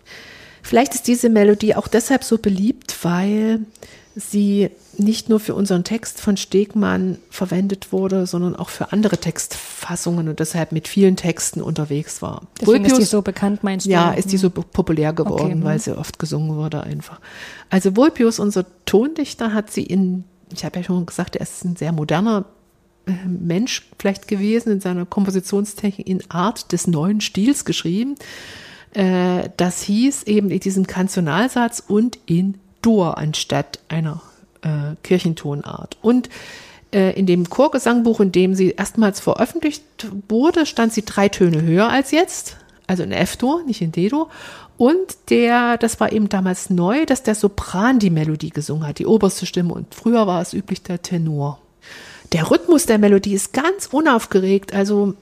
Vielleicht 0.62 0.93
ist 0.95 1.08
diese 1.08 1.30
Melodie 1.30 1.76
auch 1.76 1.88
deshalb 1.88 2.24
so 2.24 2.38
beliebt, 2.38 2.95
weil 3.04 3.60
sie 4.15 4.69
nicht 4.97 5.30
nur 5.30 5.39
für 5.39 5.56
unseren 5.56 5.86
Text 5.86 6.19
von 6.19 6.36
Stegmann 6.36 7.17
verwendet 7.30 7.93
wurde, 7.93 8.28
sondern 8.28 8.58
auch 8.58 8.67
für 8.69 8.91
andere 8.91 9.17
Textfassungen 9.17 10.28
und 10.28 10.39
deshalb 10.39 10.74
mit 10.74 10.89
vielen 10.89 11.15
Texten 11.15 11.62
unterwegs 11.62 12.21
war. 12.21 12.41
Deswegen 12.60 12.84
ist 12.86 12.91
die 12.97 13.02
Vulpius- 13.04 13.10
so 13.10 13.21
bekannt, 13.21 13.63
meinst 13.63 13.86
du? 13.86 13.89
ja, 13.89 14.12
ist 14.12 14.32
die 14.34 14.38
so 14.38 14.50
po- 14.50 14.63
populär 14.63 15.13
geworden, 15.13 15.45
Okay, 15.45 15.56
mhm. 15.56 15.63
weil 15.63 15.80
sie 15.80 15.97
oft 15.97 16.19
gesungen 16.19 16.56
wurde 16.58 16.84
einfach. 16.84 17.21
Also 17.69 17.95
Vulpius, 17.95 18.38
unser 18.39 18.65
Tondichter, 18.86 19.54
hat 19.54 19.71
sie 19.71 19.84
in, 19.84 20.26
ich 20.54 20.65
habe 20.65 20.80
ja 20.80 20.84
schon 20.84 21.06
gesagt, 21.06 21.38
er 21.38 21.43
ist 21.43 21.63
ein 21.63 21.78
sehr 21.78 21.93
moderner 21.93 22.43
äh, 23.06 23.13
Mensch 23.28 23.88
vielleicht 23.97 24.28
gewesen 24.28 24.74
in 24.74 24.82
seiner 24.82 25.06
Kompositionstechnik 25.06 26.06
in 26.06 26.21
Art 26.30 26.74
des 26.74 26.86
neuen 26.86 27.21
Stils 27.21 27.63
geschrieben. 27.63 28.15
Äh, 28.94 29.50
das 29.58 29.82
hieß 29.84 30.24
eben 30.24 30.50
in 30.50 30.60
diesem 30.60 30.88
Kanzonalsatz 30.88 31.84
und 31.86 32.20
in 32.26 32.56
Dur 32.82 33.18
anstatt 33.18 33.80
einer 33.90 34.22
äh, 34.62 34.96
Kirchentonart. 35.04 35.98
Und 36.02 36.30
äh, 36.94 37.18
in 37.18 37.26
dem 37.26 37.50
Chorgesangbuch, 37.50 38.20
in 38.20 38.32
dem 38.32 38.56
sie 38.56 38.72
erstmals 38.72 39.20
veröffentlicht 39.20 39.84
wurde, 40.28 40.66
stand 40.66 40.94
sie 40.94 41.06
drei 41.06 41.30
Töne 41.30 41.62
höher 41.62 41.90
als 41.90 42.12
jetzt, 42.12 42.58
also 42.88 43.04
in 43.04 43.12
F-Dur, 43.12 43.64
nicht 43.66 43.82
in 43.82 43.92
D-Dur. 43.92 44.30
Und 44.78 45.30
der, 45.30 45.78
das 45.78 46.00
war 46.00 46.12
eben 46.12 46.28
damals 46.28 46.70
neu, 46.70 47.06
dass 47.06 47.24
der 47.24 47.36
Sopran 47.36 48.00
die 48.00 48.10
Melodie 48.10 48.50
gesungen 48.50 48.88
hat, 48.88 49.00
die 49.00 49.06
oberste 49.06 49.46
Stimme. 49.46 49.74
Und 49.74 49.94
früher 49.94 50.26
war 50.26 50.42
es 50.42 50.54
üblich 50.54 50.82
der 50.82 51.02
Tenor. 51.02 51.60
Der 52.34 52.50
Rhythmus 52.50 52.86
der 52.86 52.98
Melodie 52.98 53.34
ist 53.34 53.54
ganz 53.54 53.88
unaufgeregt, 53.88 54.74
also 54.74 55.14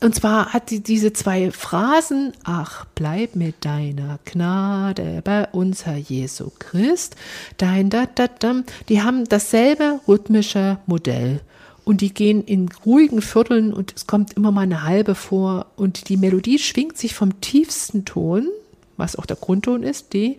und 0.00 0.14
zwar 0.14 0.52
hat 0.52 0.70
die 0.70 0.80
diese 0.80 1.12
zwei 1.12 1.50
Phrasen, 1.50 2.32
ach, 2.44 2.84
bleib 2.94 3.34
mit 3.34 3.64
deiner 3.64 4.18
Gnade 4.24 5.22
bei 5.24 5.48
uns, 5.48 5.86
Herr 5.86 5.96
Jesu 5.96 6.50
Christ, 6.58 7.16
dein 7.56 7.88
da, 7.88 8.04
da, 8.06 8.28
da, 8.28 8.62
die 8.88 9.02
haben 9.02 9.24
dasselbe 9.24 10.00
rhythmische 10.06 10.78
Modell. 10.86 11.40
Und 11.84 12.00
die 12.00 12.12
gehen 12.12 12.42
in 12.42 12.68
ruhigen 12.84 13.22
Vierteln 13.22 13.72
und 13.72 13.94
es 13.94 14.08
kommt 14.08 14.32
immer 14.32 14.50
mal 14.50 14.62
eine 14.62 14.82
halbe 14.82 15.14
vor. 15.14 15.66
Und 15.76 16.08
die 16.08 16.16
Melodie 16.16 16.58
schwingt 16.58 16.98
sich 16.98 17.14
vom 17.14 17.40
tiefsten 17.40 18.04
Ton, 18.04 18.48
was 18.96 19.14
auch 19.14 19.24
der 19.24 19.36
Grundton 19.36 19.84
ist, 19.84 20.12
D, 20.12 20.38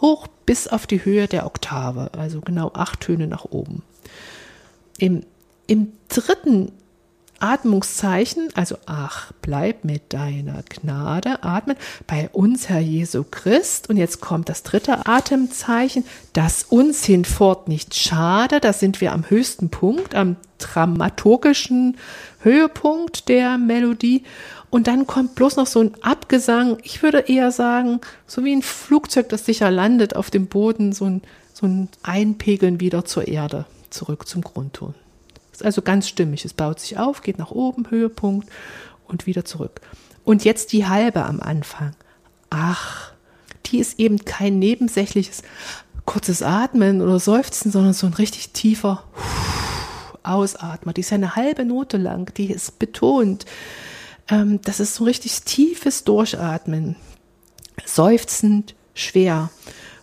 hoch 0.00 0.26
bis 0.44 0.68
auf 0.68 0.86
die 0.86 1.02
Höhe 1.04 1.26
der 1.26 1.46
Oktave, 1.46 2.10
also 2.12 2.42
genau 2.42 2.70
acht 2.74 3.00
Töne 3.00 3.26
nach 3.26 3.46
oben. 3.46 3.82
Im, 4.98 5.22
im 5.66 5.92
dritten 6.08 6.70
Atmungszeichen, 7.40 8.48
also 8.54 8.76
ach, 8.86 9.32
bleib 9.42 9.84
mit 9.84 10.12
deiner 10.12 10.62
Gnade, 10.62 11.42
atmen, 11.42 11.76
bei 12.06 12.30
uns, 12.32 12.68
Herr 12.68 12.80
Jesu 12.80 13.24
Christ. 13.28 13.88
Und 13.90 13.96
jetzt 13.96 14.20
kommt 14.20 14.48
das 14.48 14.62
dritte 14.62 15.06
Atemzeichen, 15.06 16.04
das 16.32 16.64
uns 16.64 17.04
hinfort 17.04 17.68
nicht 17.68 17.94
schade. 17.94 18.60
Da 18.60 18.72
sind 18.72 19.00
wir 19.00 19.12
am 19.12 19.28
höchsten 19.28 19.70
Punkt, 19.70 20.14
am 20.14 20.36
dramaturgischen 20.58 21.96
Höhepunkt 22.40 23.28
der 23.28 23.58
Melodie. 23.58 24.24
Und 24.70 24.86
dann 24.86 25.06
kommt 25.06 25.34
bloß 25.36 25.56
noch 25.56 25.66
so 25.66 25.80
ein 25.80 25.92
Abgesang. 26.02 26.78
Ich 26.82 27.02
würde 27.02 27.20
eher 27.20 27.52
sagen, 27.52 28.00
so 28.26 28.44
wie 28.44 28.54
ein 28.54 28.62
Flugzeug, 28.62 29.28
das 29.28 29.46
sicher 29.46 29.70
landet 29.70 30.16
auf 30.16 30.30
dem 30.30 30.46
Boden, 30.46 30.92
so 30.92 31.04
ein, 31.04 31.22
so 31.52 31.66
ein 31.66 31.88
Einpegeln 32.02 32.80
wieder 32.80 33.04
zur 33.04 33.28
Erde, 33.28 33.66
zurück 33.90 34.26
zum 34.26 34.42
Grundton. 34.42 34.94
Ist 35.54 35.64
also 35.64 35.82
ganz 35.82 36.08
stimmig. 36.08 36.44
Es 36.44 36.52
baut 36.52 36.80
sich 36.80 36.98
auf, 36.98 37.22
geht 37.22 37.38
nach 37.38 37.52
oben, 37.52 37.88
Höhepunkt 37.88 38.48
und 39.06 39.26
wieder 39.26 39.44
zurück. 39.44 39.80
Und 40.24 40.44
jetzt 40.44 40.72
die 40.72 40.88
halbe 40.88 41.24
am 41.24 41.40
Anfang. 41.40 41.94
Ach, 42.50 43.12
die 43.66 43.78
ist 43.78 44.00
eben 44.00 44.24
kein 44.24 44.58
nebensächliches 44.58 45.42
kurzes 46.06 46.42
Atmen 46.42 47.00
oder 47.00 47.20
Seufzen, 47.20 47.70
sondern 47.70 47.92
so 47.92 48.08
ein 48.08 48.14
richtig 48.14 48.50
tiefer 48.50 49.04
Ausatmer. 50.24 50.92
Die 50.92 51.02
ist 51.02 51.10
ja 51.10 51.16
eine 51.16 51.36
halbe 51.36 51.64
Note 51.64 51.98
lang, 51.98 52.34
die 52.34 52.50
ist 52.50 52.80
betont. 52.80 53.46
Ähm, 54.28 54.60
das 54.64 54.80
ist 54.80 54.96
so 54.96 55.04
ein 55.04 55.06
richtig 55.06 55.42
tiefes 55.42 56.02
Durchatmen. 56.02 56.96
Seufzend, 57.84 58.74
schwer. 58.92 59.50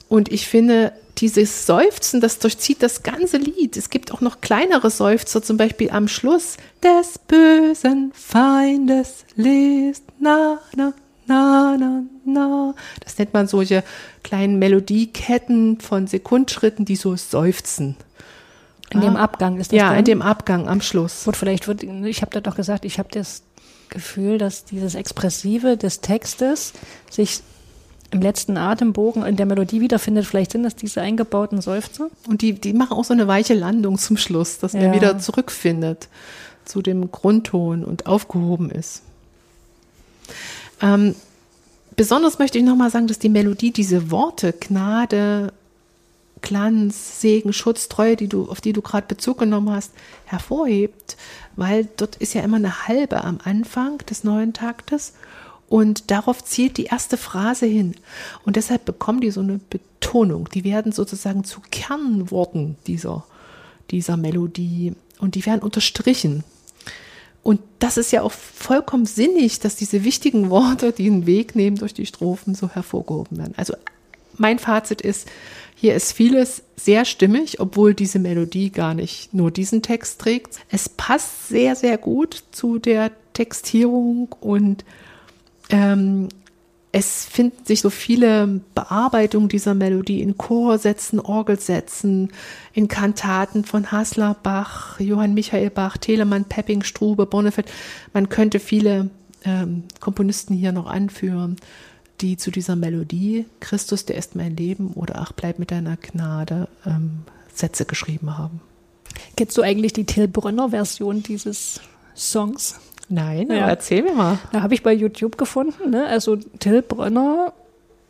Und 0.08 0.32
ich 0.32 0.48
finde, 0.48 0.94
dieses 1.22 1.66
Seufzen, 1.66 2.20
das 2.20 2.40
durchzieht 2.40 2.82
das 2.82 3.04
ganze 3.04 3.38
Lied. 3.38 3.78
Es 3.78 3.90
gibt 3.90 4.12
auch 4.12 4.22
noch 4.22 4.42
kleinere 4.42 4.90
Seufzer, 4.90 5.42
zum 5.44 5.56
Beispiel 5.58 5.92
am 5.92 6.08
Schluss. 6.08 6.58
Des 6.84 7.20
bösen 7.20 8.12
Feindes 8.14 9.26
lest, 9.36 10.04
na, 10.20 10.60
na, 10.76 10.94
na, 11.28 11.78
na, 11.78 12.04
na. 12.26 12.74
Das 13.04 13.18
nennt 13.18 13.34
man 13.34 13.48
solche 13.48 13.84
kleinen 14.24 14.58
Melodieketten 14.60 15.80
von 15.80 16.08
Sekundschritten, 16.08 16.86
die 16.86 16.96
so 16.96 17.16
seufzen. 17.16 17.96
In 18.90 19.00
dem 19.00 19.16
Abgang 19.16 19.58
ist 19.58 19.72
das 19.72 19.78
Ja, 19.78 19.90
dann? 19.90 20.00
in 20.00 20.06
dem 20.06 20.22
Abgang 20.22 20.68
am 20.68 20.82
Schluss. 20.82 21.24
Gut, 21.24 21.38
vielleicht 21.38 21.68
wird, 21.68 21.84
ich 21.84 22.22
habe 22.22 22.32
da 22.32 22.42
doch 22.42 22.56
gesagt, 22.56 22.84
ich 22.84 23.00
habe 23.00 23.08
das 23.12 23.44
Gefühl, 23.90 24.38
dass 24.38 24.66
dieses 24.66 24.96
Expressive 24.96 25.78
des 25.78 26.02
Textes 26.02 26.74
sich 27.10 27.42
im 28.12 28.22
letzten 28.22 28.58
Atembogen 28.58 29.26
in 29.26 29.38
der 29.38 29.46
Melodie 29.46 29.82
wiederfindet. 29.82 30.26
Vielleicht 30.26 30.52
sind 30.52 30.64
das 30.64 30.76
diese 30.76 31.02
eingebauten 31.02 31.62
Seufzer. 31.62 32.10
Und 32.28 32.42
die, 32.42 32.54
die 32.54 32.74
machen 32.74 32.94
auch 32.98 33.06
so 33.06 33.14
eine 33.14 33.28
weiche 33.28 33.54
Landung 33.54 33.98
zum 33.98 34.18
Schluss, 34.18 34.60
dass 34.60 34.74
Ja. 34.74 34.94
wieder 34.94 35.18
zurückfindet 35.20 36.10
zu 36.66 36.82
dem 36.82 37.10
Grundton 37.12 37.84
und 37.84 38.06
aufgehoben 38.06 38.70
ist. 38.70 39.02
Ähm, 40.82 41.16
besonders 41.96 42.40
möchte 42.40 42.58
ich 42.58 42.64
nochmal 42.64 42.92
sagen, 42.92 43.08
dass 43.08 43.20
die 43.20 43.30
Melodie 43.30 43.72
diese 43.72 44.12
Worte, 44.12 44.54
Gnade, 44.54 45.54
Glanz, 46.42 47.22
Segen, 47.22 47.54
Schutz, 47.54 47.88
Treue, 47.88 48.16
die 48.16 48.28
du, 48.28 48.50
auf 48.50 48.62
die 48.62 48.74
du 48.74 48.82
gerade 48.82 49.08
Bezug 49.08 49.40
genommen 49.40 49.70
hast, 49.70 49.92
hervorhebt, 50.26 51.18
weil 51.56 51.88
dort 51.98 52.16
ist 52.18 52.34
ja 52.34 52.42
immer 52.42 52.58
eine 52.58 52.88
halbe 52.88 53.24
am 53.24 53.40
Anfang 53.44 54.00
des 54.00 54.24
neuen 54.24 54.54
Taktes 54.54 55.14
und 55.72 56.12
darauf 56.12 56.44
zielt 56.44 56.76
die 56.76 56.88
erste 56.88 57.16
Phrase 57.16 57.66
hin. 57.66 57.96
Und 58.44 58.58
deshalb 58.58 58.84
bekommen 58.84 59.22
die 59.22 59.32
so 59.32 59.40
eine 59.40 59.58
Betonung. 59.70 60.50
Die 60.54 60.66
werden 60.66 60.92
sozusagen 60.92 61.46
zu 61.46 61.62
Kernworten 61.72 62.76
dieser, 62.88 63.24
dieser 63.90 64.18
Melodie 64.18 64.92
und 65.20 65.36
die 65.36 65.46
werden 65.46 65.62
unterstrichen. 65.62 66.44
Und 67.42 67.62
das 67.80 67.96
ist 67.96 68.12
ja 68.12 68.22
auch 68.22 68.34
vollkommen 68.34 69.06
sinnig, 69.06 69.62
dass 69.62 69.78
diese 69.78 70.04
wichtigen 70.04 70.50
Worte, 70.50 70.92
die 70.92 71.08
einen 71.08 71.26
Weg 71.26 71.56
nehmen 71.56 71.78
durch 71.78 71.94
die 71.94 72.06
Strophen, 72.06 72.54
so 72.54 72.68
hervorgehoben 72.68 73.38
werden. 73.38 73.54
Also 73.56 73.74
mein 74.36 74.60
Fazit 74.60 75.00
ist, 75.00 75.30
hier 75.74 75.96
ist 75.96 76.12
vieles 76.12 76.64
sehr 76.76 77.06
stimmig, 77.06 77.62
obwohl 77.62 77.94
diese 77.94 78.20
Melodie 78.20 78.72
gar 78.72 78.94
nicht 78.94 79.34
nur 79.34 79.52
diesen 79.52 79.82
Text 79.82 80.20
trägt. 80.20 80.60
Es 80.70 80.90
passt 80.90 81.48
sehr, 81.48 81.78
sehr 81.78 81.98
gut 81.98 82.44
zu 82.52 82.78
der 82.78 83.10
Textierung 83.32 84.36
und 84.42 84.84
ähm, 85.72 86.30
es 86.94 87.26
finden 87.26 87.66
sich 87.66 87.82
so 87.82 87.90
viele 87.90 88.62
Bearbeitungen 88.76 89.48
dieser 89.48 89.74
Melodie 89.74 90.22
in 90.22 90.38
Chorsätzen, 90.38 91.20
Orgelsätzen, 91.20 92.32
in 92.74 92.90
Kantaten 92.90 93.64
von 93.64 93.92
Hassler, 93.92 94.36
Bach, 94.44 95.00
Johann 95.00 95.34
Michael 95.34 95.70
Bach, 95.70 95.98
Telemann, 95.98 96.46
Pepping, 96.46 96.84
Strube, 96.84 97.26
Bonnefeld. 97.26 97.72
Man 98.14 98.28
könnte 98.28 98.60
viele 98.60 99.10
ähm, 99.46 99.84
Komponisten 100.02 100.54
hier 100.54 100.74
noch 100.74 100.88
anführen, 100.88 101.56
die 102.20 102.36
zu 102.36 102.52
dieser 102.52 102.76
Melodie 102.76 103.46
Christus, 103.62 104.06
der 104.06 104.18
ist 104.18 104.36
mein 104.36 104.58
Leben 104.58 104.92
oder 104.94 105.16
Ach, 105.20 105.32
bleib 105.32 105.60
mit 105.60 105.72
deiner 105.72 105.96
Gnade 105.96 106.68
ähm, 106.86 107.22
Sätze 107.54 107.86
geschrieben 107.86 108.38
haben. 108.38 108.60
Kennst 109.38 109.58
du 109.58 109.62
eigentlich 109.62 109.94
die 109.94 110.06
Till 110.06 110.28
Brönner-Version 110.28 111.24
dieses 111.24 111.80
Songs? 112.16 112.76
Nein, 113.12 113.48
Ja. 113.50 113.68
erzähl 113.68 114.04
mir 114.04 114.14
mal. 114.14 114.40
Da 114.52 114.62
habe 114.62 114.74
ich 114.74 114.84
bei 114.84 114.94
YouTube 114.94 115.38
gefunden, 115.38 115.90
ne? 115.92 116.06
also 116.08 116.36
Till 116.36 116.82
Brönner 116.82 117.54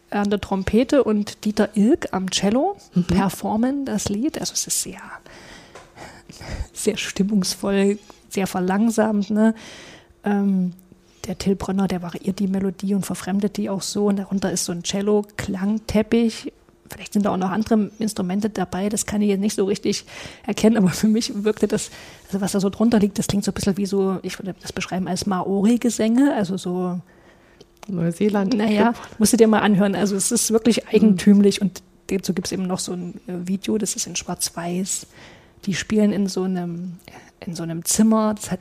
an 0.10 0.30
der 0.30 0.40
Trompete 0.42 1.04
und 1.04 1.44
Dieter 1.46 1.70
Ilk 1.76 2.10
am 2.12 2.30
Cello 2.32 2.76
performen 3.08 3.86
das 3.86 4.10
Lied. 4.10 4.40
Also 4.40 4.54
es 4.54 4.68
ist 4.68 4.82
sehr, 4.84 5.00
sehr 6.74 6.98
stimmungsvoll, 6.98 7.98
sehr 8.30 8.46
verlangsamt. 8.48 9.30
Ne? 9.30 9.56
Ähm, 10.24 10.74
der 11.26 11.38
Till 11.38 11.56
Brönner, 11.56 11.88
der 11.88 12.02
variiert 12.02 12.40
die 12.40 12.48
Melodie 12.48 12.94
und 12.96 13.06
verfremdet 13.06 13.58
die 13.58 13.70
auch 13.70 13.82
so. 13.82 14.08
Und 14.08 14.18
darunter 14.18 14.52
ist 14.52 14.66
so 14.66 14.72
ein 14.72 14.84
Cello-Klangteppich. 14.84 16.52
Vielleicht 16.92 17.14
sind 17.14 17.26
da 17.26 17.32
auch 17.32 17.38
noch 17.38 17.52
andere 17.52 17.92
Instrumente 18.00 18.50
dabei, 18.50 18.90
das 18.90 19.06
kann 19.06 19.22
ich 19.22 19.30
jetzt 19.30 19.40
nicht 19.40 19.56
so 19.56 19.66
richtig 19.66 20.06
erkennen, 20.46 20.78
aber 20.78 20.90
für 20.90 21.08
mich 21.08 21.44
wirkte 21.44 21.68
das, 21.68 21.90
also 22.28 22.42
was 22.42 22.52
da 22.52 22.60
so 22.60 22.70
drunter 22.70 23.00
liegt, 23.00 23.18
das 23.18 23.28
klingt 23.28 23.46
so 23.46 23.52
ein 23.52 23.54
bisschen 23.54 23.78
wie 23.78 23.86
so, 23.86 24.20
ich 24.24 24.38
würde 24.40 24.56
das 24.62 24.74
beschreiben 24.74 25.08
als 25.08 25.26
Maori-Gesänge, 25.26 26.34
also 26.36 26.58
so, 26.58 27.00
Neuseeland. 27.88 28.54
naja, 28.54 28.94
musst 29.18 29.34
du 29.34 29.38
dir 29.38 29.48
mal 29.48 29.60
anhören. 29.60 29.96
Also 29.96 30.16
es 30.16 30.32
ist 30.32 30.52
wirklich 30.52 30.88
eigentümlich 30.88 31.62
und 31.62 31.82
dazu 32.08 32.34
gibt 32.34 32.48
es 32.48 32.52
eben 32.52 32.68
noch 32.68 32.80
so 32.80 32.94
ein 32.94 33.16
äh, 33.28 33.48
Video, 33.48 33.78
das 33.78 33.96
ist 33.96 34.08
in 34.08 34.16
Schwarz-Weiß. 34.16 35.08
Die 35.66 35.74
spielen 35.74 36.12
in 36.12 36.28
so 36.28 36.44
einem, 36.44 36.98
in 37.46 37.56
so 37.56 37.64
einem 37.64 37.86
Zimmer, 37.86 38.34
das 38.34 38.52
hat 38.52 38.60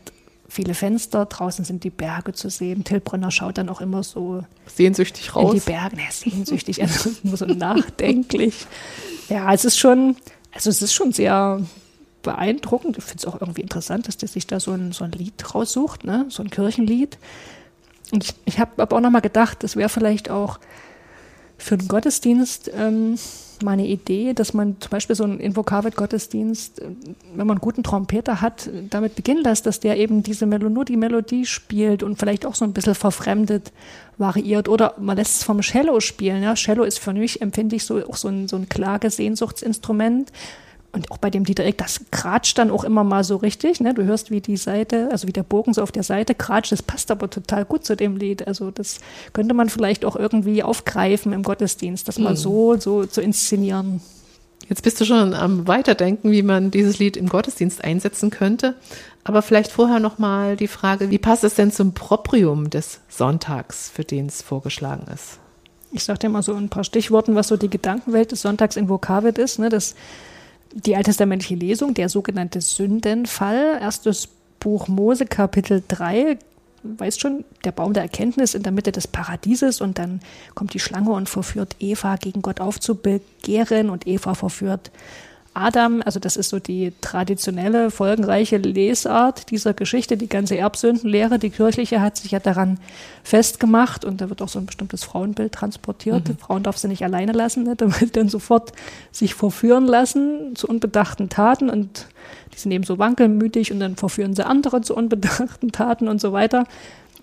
viele 0.50 0.74
Fenster, 0.74 1.26
draußen 1.26 1.64
sind 1.64 1.84
die 1.84 1.90
Berge 1.90 2.32
zu 2.32 2.50
sehen. 2.50 2.84
Tilbronner 2.84 3.30
schaut 3.30 3.56
dann 3.56 3.68
auch 3.68 3.80
immer 3.80 4.02
so 4.02 4.42
Sehnsüchtig 4.66 5.28
in 5.28 5.32
raus. 5.32 5.52
die 5.54 5.60
Berge, 5.60 5.96
ne, 5.96 6.02
sehnsüchtig, 6.10 6.82
also 6.82 7.10
nur 7.22 7.36
so 7.36 7.46
nachdenklich. 7.46 8.66
Ja, 9.28 9.52
es 9.54 9.64
ist 9.64 9.78
schon, 9.78 10.16
also 10.52 10.68
es 10.68 10.82
ist 10.82 10.92
schon 10.92 11.12
sehr 11.12 11.62
beeindruckend. 12.22 12.98
Ich 12.98 13.04
finde 13.04 13.18
es 13.18 13.26
auch 13.26 13.40
irgendwie 13.40 13.62
interessant, 13.62 14.08
dass 14.08 14.16
der 14.16 14.28
sich 14.28 14.46
da 14.46 14.60
so 14.60 14.72
ein, 14.72 14.92
so 14.92 15.04
ein 15.04 15.12
Lied 15.12 15.54
raussucht, 15.54 16.04
ne? 16.04 16.26
so 16.28 16.42
ein 16.42 16.50
Kirchenlied. 16.50 17.16
Und 18.10 18.24
ich, 18.24 18.34
ich 18.44 18.58
habe 18.58 18.82
aber 18.82 18.96
auch 18.96 19.00
nochmal 19.00 19.22
gedacht, 19.22 19.62
das 19.62 19.76
wäre 19.76 19.88
vielleicht 19.88 20.30
auch 20.30 20.58
für 21.60 21.76
den 21.76 21.88
Gottesdienst 21.88 22.70
ähm, 22.74 23.16
meine 23.62 23.86
Idee, 23.86 24.32
dass 24.32 24.54
man 24.54 24.80
zum 24.80 24.90
Beispiel 24.90 25.16
so 25.16 25.24
einen 25.24 25.38
Invokavit-Gottesdienst, 25.38 26.80
äh, 26.80 26.86
wenn 27.34 27.46
man 27.46 27.56
einen 27.56 27.60
guten 27.60 27.82
Trompeter 27.82 28.40
hat, 28.40 28.70
damit 28.88 29.14
beginnen 29.16 29.44
lässt, 29.44 29.66
dass 29.66 29.80
der 29.80 29.96
eben 29.98 30.22
diese 30.22 30.46
Melodie, 30.46 30.74
nur 30.74 30.84
die 30.84 30.96
Melodie 30.96 31.46
spielt 31.46 32.02
und 32.02 32.18
vielleicht 32.18 32.46
auch 32.46 32.54
so 32.54 32.64
ein 32.64 32.72
bisschen 32.72 32.94
verfremdet 32.94 33.72
variiert. 34.18 34.68
Oder 34.68 34.94
man 34.98 35.16
lässt 35.16 35.36
es 35.36 35.44
vom 35.44 35.60
Cello 35.60 36.00
spielen. 36.00 36.42
Ja? 36.42 36.54
Cello 36.54 36.84
ist 36.84 36.98
für 36.98 37.12
mich, 37.12 37.42
empfinde 37.42 37.76
ich, 37.76 37.84
so, 37.84 38.04
auch 38.06 38.16
so 38.16 38.28
ein, 38.28 38.48
so 38.48 38.56
ein 38.56 38.68
Klagesehnsuchtsinstrument. 38.68 40.32
Und 40.92 41.10
auch 41.12 41.18
bei 41.18 41.30
dem 41.30 41.44
Dieter 41.44 41.64
Eck, 41.64 41.78
das 41.78 42.00
kratscht 42.10 42.58
dann 42.58 42.70
auch 42.70 42.82
immer 42.82 43.04
mal 43.04 43.22
so 43.22 43.36
richtig. 43.36 43.80
Ne? 43.80 43.94
Du 43.94 44.04
hörst, 44.04 44.30
wie 44.30 44.40
die 44.40 44.56
Seite, 44.56 45.08
also 45.12 45.28
wie 45.28 45.32
der 45.32 45.44
Bogen 45.44 45.72
so 45.72 45.82
auf 45.82 45.92
der 45.92 46.02
Seite 46.02 46.34
kratscht. 46.34 46.72
Das 46.72 46.82
passt 46.82 47.12
aber 47.12 47.30
total 47.30 47.64
gut 47.64 47.84
zu 47.84 47.94
dem 47.94 48.16
Lied. 48.16 48.46
Also 48.48 48.72
das 48.72 48.98
könnte 49.32 49.54
man 49.54 49.68
vielleicht 49.68 50.04
auch 50.04 50.16
irgendwie 50.16 50.64
aufgreifen 50.64 51.32
im 51.32 51.44
Gottesdienst, 51.44 52.08
das 52.08 52.18
mal 52.18 52.36
so, 52.36 52.76
so 52.76 53.06
zu 53.06 53.20
inszenieren. 53.20 54.00
Jetzt 54.68 54.82
bist 54.82 55.00
du 55.00 55.04
schon 55.04 55.34
am 55.34 55.66
Weiterdenken, 55.66 56.30
wie 56.32 56.42
man 56.42 56.70
dieses 56.70 56.98
Lied 56.98 57.16
im 57.16 57.28
Gottesdienst 57.28 57.82
einsetzen 57.82 58.30
könnte. 58.30 58.74
Aber 59.24 59.42
vielleicht 59.42 59.70
vorher 59.70 60.00
noch 60.00 60.18
mal 60.18 60.56
die 60.56 60.68
Frage, 60.68 61.10
wie 61.10 61.18
passt 61.18 61.44
es 61.44 61.54
denn 61.54 61.72
zum 61.72 61.92
Proprium 61.92 62.70
des 62.70 63.00
Sonntags, 63.08 63.90
für 63.90 64.04
den 64.04 64.26
es 64.26 64.42
vorgeschlagen 64.42 65.06
ist? 65.12 65.38
Ich 65.92 66.04
sage 66.04 66.20
dir 66.20 66.28
mal 66.28 66.42
so 66.42 66.54
ein 66.54 66.68
paar 66.68 66.84
Stichworten, 66.84 67.34
was 67.34 67.48
so 67.48 67.56
die 67.56 67.68
Gedankenwelt 67.68 68.32
des 68.32 68.42
Sonntags 68.42 68.76
in 68.76 68.88
Vokavit 68.88 69.38
ist. 69.38 69.58
Ne? 69.58 69.68
Das, 69.68 69.94
die 70.72 70.96
alttestamentliche 70.96 71.54
Lesung, 71.54 71.94
der 71.94 72.08
sogenannte 72.08 72.60
Sündenfall, 72.60 73.78
erstes 73.80 74.28
Buch 74.60 74.88
Mose, 74.88 75.26
Kapitel 75.26 75.82
3, 75.88 76.38
weißt 76.82 77.20
schon, 77.20 77.44
der 77.64 77.72
Baum 77.72 77.92
der 77.92 78.04
Erkenntnis 78.04 78.54
in 78.54 78.62
der 78.62 78.72
Mitte 78.72 78.92
des 78.92 79.06
Paradieses 79.06 79.80
und 79.80 79.98
dann 79.98 80.20
kommt 80.54 80.74
die 80.74 80.80
Schlange 80.80 81.10
und 81.10 81.28
verführt 81.28 81.76
Eva 81.78 82.16
gegen 82.16 82.42
Gott 82.42 82.60
aufzubegehren 82.60 83.90
und 83.90 84.06
Eva 84.06 84.34
verführt 84.34 84.90
Adam, 85.60 86.02
also 86.04 86.18
das 86.18 86.36
ist 86.36 86.48
so 86.48 86.58
die 86.58 86.92
traditionelle, 87.00 87.90
folgenreiche 87.90 88.56
Lesart 88.56 89.50
dieser 89.50 89.74
Geschichte. 89.74 90.16
Die 90.16 90.28
ganze 90.28 90.56
Erbsündenlehre, 90.56 91.38
die 91.38 91.50
kirchliche, 91.50 92.00
hat 92.00 92.16
sich 92.16 92.30
ja 92.30 92.40
daran 92.40 92.78
festgemacht 93.22 94.04
und 94.04 94.20
da 94.20 94.28
wird 94.28 94.42
auch 94.42 94.48
so 94.48 94.58
ein 94.58 94.66
bestimmtes 94.66 95.04
Frauenbild 95.04 95.52
transportiert. 95.52 96.30
Frauen 96.40 96.62
darf 96.62 96.78
sie 96.78 96.88
nicht 96.88 97.04
alleine 97.04 97.32
lassen, 97.32 97.64
ne, 97.64 97.76
damit 97.76 98.16
dann 98.16 98.28
sofort 98.28 98.72
sich 99.12 99.34
verführen 99.34 99.86
lassen 99.86 100.56
zu 100.56 100.66
unbedachten 100.66 101.28
Taten 101.28 101.68
und 101.68 102.06
die 102.54 102.58
sind 102.58 102.72
eben 102.72 102.84
so 102.84 102.98
wankelmütig 102.98 103.72
und 103.72 103.80
dann 103.80 103.96
verführen 103.96 104.34
sie 104.34 104.46
andere 104.46 104.80
zu 104.80 104.94
unbedachten 104.94 105.72
Taten 105.72 106.08
und 106.08 106.20
so 106.20 106.32
weiter. 106.32 106.64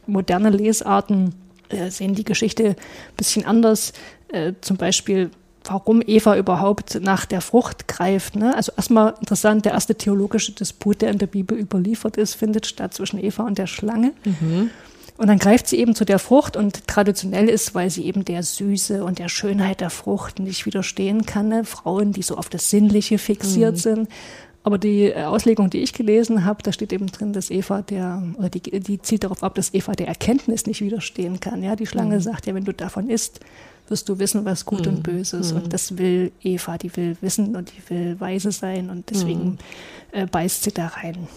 Moderne 0.06 0.50
Lesarten 0.50 1.34
äh, 1.70 1.90
sehen 1.90 2.16
die 2.16 2.24
Geschichte 2.24 2.70
ein 2.70 2.76
bisschen 3.18 3.46
anders. 3.46 3.94
Äh, 4.30 4.54
zum 4.62 4.78
Beispiel 4.78 5.32
warum 5.64 6.02
Eva 6.06 6.38
überhaupt 6.38 7.00
nach 7.02 7.26
der 7.26 7.42
Frucht 7.42 7.88
greift. 7.88 8.36
Ne? 8.36 8.56
Also 8.56 8.72
erstmal 8.76 9.16
interessant, 9.20 9.66
der 9.66 9.74
erste 9.74 9.96
theologische 9.96 10.54
Disput, 10.54 11.02
der 11.02 11.12
in 11.12 11.18
der 11.18 11.28
Bibel 11.28 11.58
überliefert 11.58 12.18
ist, 12.18 12.36
findet 12.36 12.66
statt 12.66 12.94
zwischen 12.94 13.22
Eva 13.24 13.44
und 13.44 13.58
der 13.58 13.68
Schlange. 13.68 14.14
Und 15.18 15.28
dann 15.28 15.40
greift 15.40 15.68
sie 15.68 15.80
eben 15.80 15.96
zu 15.96 16.06
der 16.06 16.20
Frucht 16.20 16.56
und 16.56 16.88
traditionell 16.88 17.50
ist, 17.50 17.74
weil 17.74 17.90
sie 17.90 18.06
eben 18.06 18.24
der 18.24 18.44
Süße 18.44 19.04
und 19.04 19.18
der 19.18 19.30
Schönheit 19.30 19.82
der 19.82 19.90
Frucht 19.90 20.40
nicht 20.40 20.66
widerstehen 20.66 21.26
kann. 21.26 21.50
Ne? 21.50 21.64
Frauen, 21.66 22.14
die 22.14 22.22
so 22.22 22.38
auf 22.38 22.50
das 22.50 22.70
Sinnliche 22.70 23.18
fixiert 23.18 23.78
sind. 23.80 24.10
Aber 24.68 24.78
die 24.78 25.06
äh, 25.06 25.24
Auslegung, 25.24 25.70
die 25.70 25.80
ich 25.80 25.94
gelesen 25.94 26.44
habe, 26.44 26.62
da 26.62 26.74
steht 26.74 26.92
eben 26.92 27.08
drin, 27.08 27.32
dass 27.32 27.50
Eva 27.50 27.82
der, 27.82 28.22
oder 28.38 28.50
die, 28.50 28.60
die 28.60 29.02
zielt 29.02 29.24
darauf 29.24 29.42
ab, 29.42 29.56
dass 29.56 29.74
Eva 29.74 29.94
der 29.94 30.10
Erkenntnis 30.10 30.66
nicht 30.66 30.82
widerstehen 30.82 31.40
kann. 31.40 31.64
Ja, 31.64 31.78
die 31.78 31.88
Schlange 31.88 32.20
sagt 32.20 32.48
ja, 32.48 32.54
wenn 32.54 32.66
du 32.66 32.74
davon 32.74 33.10
isst, 33.10 33.40
wirst 33.90 34.10
du 34.10 34.20
wissen, 34.20 34.46
was 34.46 34.66
gut 34.66 34.86
und 34.88 35.04
böse 35.04 35.38
ist. 35.38 35.52
Und 35.54 35.74
das 35.74 35.98
will 35.98 36.32
Eva, 36.44 36.78
die 36.78 36.96
will 36.96 37.18
wissen 37.22 37.56
und 37.56 37.72
die 37.72 37.90
will 37.90 38.20
weise 38.20 38.52
sein 38.52 38.90
und 38.90 39.10
deswegen 39.10 39.58
äh, 40.12 40.26
beißt 40.26 40.64
sie 40.64 40.72
da 40.72 40.88
rein. 40.88 41.28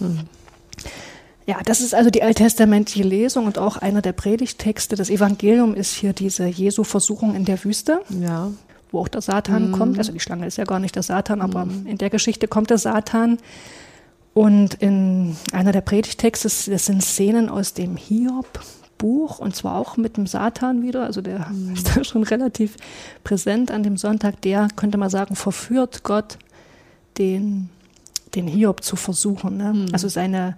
Ja, 1.47 1.59
das 1.65 1.81
ist 1.81 1.95
also 1.95 2.11
die 2.11 2.23
alttestamentliche 2.23 3.03
Lesung 3.07 3.47
und 3.47 3.59
auch 3.59 3.77
einer 3.77 4.03
der 4.03 4.13
Predigtexte. 4.13 4.95
Das 4.97 5.11
Evangelium 5.11 5.75
ist 5.75 5.95
hier 5.95 6.13
diese 6.13 6.47
Jesu-Versuchung 6.47 7.35
in 7.35 7.45
der 7.45 7.63
Wüste 7.65 8.01
Ja. 8.21 8.51
wo 8.93 9.01
auch 9.01 9.09
der 9.09 9.21
Satan 9.21 9.73
kommt. 9.73 9.99
Also 9.99 10.13
die 10.13 10.21
Schlange 10.21 10.47
ist 10.47 10.59
ja 10.59 10.65
gar 10.65 10.79
nicht 10.81 10.95
der 10.97 11.03
Satan, 11.03 11.41
aber 11.41 11.67
in 11.85 11.99
der 11.99 12.11
Geschichte 12.11 12.47
kommt 12.49 12.71
der 12.71 12.79
Satan. 12.79 13.39
Und 14.33 14.75
in 14.75 15.37
einer 15.53 15.73
der 15.73 15.81
Predigtexte, 15.81 16.49
das 16.71 16.87
sind 16.87 17.03
Szenen 17.03 17.49
aus 17.49 17.75
dem 17.75 17.97
Hiob-Buch 19.01 19.39
und 19.39 19.57
zwar 19.57 19.77
auch 19.77 19.97
mit 19.97 20.17
dem 20.17 20.27
Satan 20.27 20.83
wieder. 20.83 21.05
Also 21.05 21.21
der 21.21 21.51
ist 21.75 21.97
da 21.97 22.05
schon 22.05 22.23
relativ 22.23 22.77
präsent 23.25 23.71
an 23.71 23.83
dem 23.83 23.97
Sonntag. 23.97 24.41
Der, 24.43 24.69
könnte 24.77 24.99
man 24.99 25.11
sagen, 25.11 25.37
verführt 25.37 26.03
Gott, 26.03 26.39
den, 27.19 27.69
den 28.35 28.47
Hiob 28.47 28.85
zu 28.85 28.97
versuchen. 28.97 29.57
Ne? 29.57 29.87
Also 29.93 30.09
seine 30.09 30.57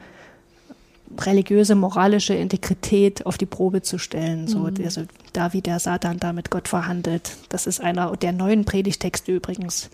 religiöse, 1.20 1.74
moralische 1.74 2.34
Integrität 2.34 3.26
auf 3.26 3.36
die 3.36 3.46
Probe 3.46 3.82
zu 3.82 3.98
stellen. 3.98 4.48
So, 4.48 4.70
also 4.82 5.02
da 5.34 5.52
wie 5.52 5.60
der 5.60 5.78
Satan 5.78 6.18
da 6.18 6.32
mit 6.32 6.50
Gott 6.50 6.68
verhandelt. 6.68 7.36
Das 7.50 7.66
ist 7.66 7.82
einer 7.82 8.16
der 8.16 8.32
neuen 8.32 8.64
Predigtexte 8.64 9.30
übrigens 9.32 9.90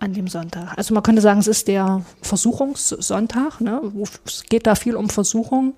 an 0.00 0.12
dem 0.12 0.26
Sonntag. 0.26 0.76
Also 0.76 0.92
man 0.92 1.04
könnte 1.04 1.20
sagen, 1.22 1.38
es 1.38 1.46
ist 1.46 1.68
der 1.68 2.04
Versuchungssonntag. 2.22 3.60
Ne? 3.60 3.80
Es 4.26 4.42
geht 4.44 4.66
da 4.66 4.74
viel 4.74 4.96
um 4.96 5.08
Versuchung. 5.08 5.74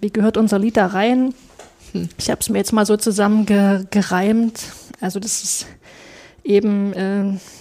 Wie 0.00 0.10
gehört 0.10 0.36
unser 0.36 0.58
Lied 0.58 0.76
da 0.76 0.86
rein? 0.86 1.34
Ich 2.18 2.30
habe 2.30 2.40
es 2.40 2.48
mir 2.48 2.58
jetzt 2.58 2.72
mal 2.72 2.86
so 2.86 2.96
zusammengereimt. 2.96 4.60
Also 5.00 5.20
das 5.20 5.42
ist 5.42 5.66
eben 6.42 6.92
äh, 6.92 7.20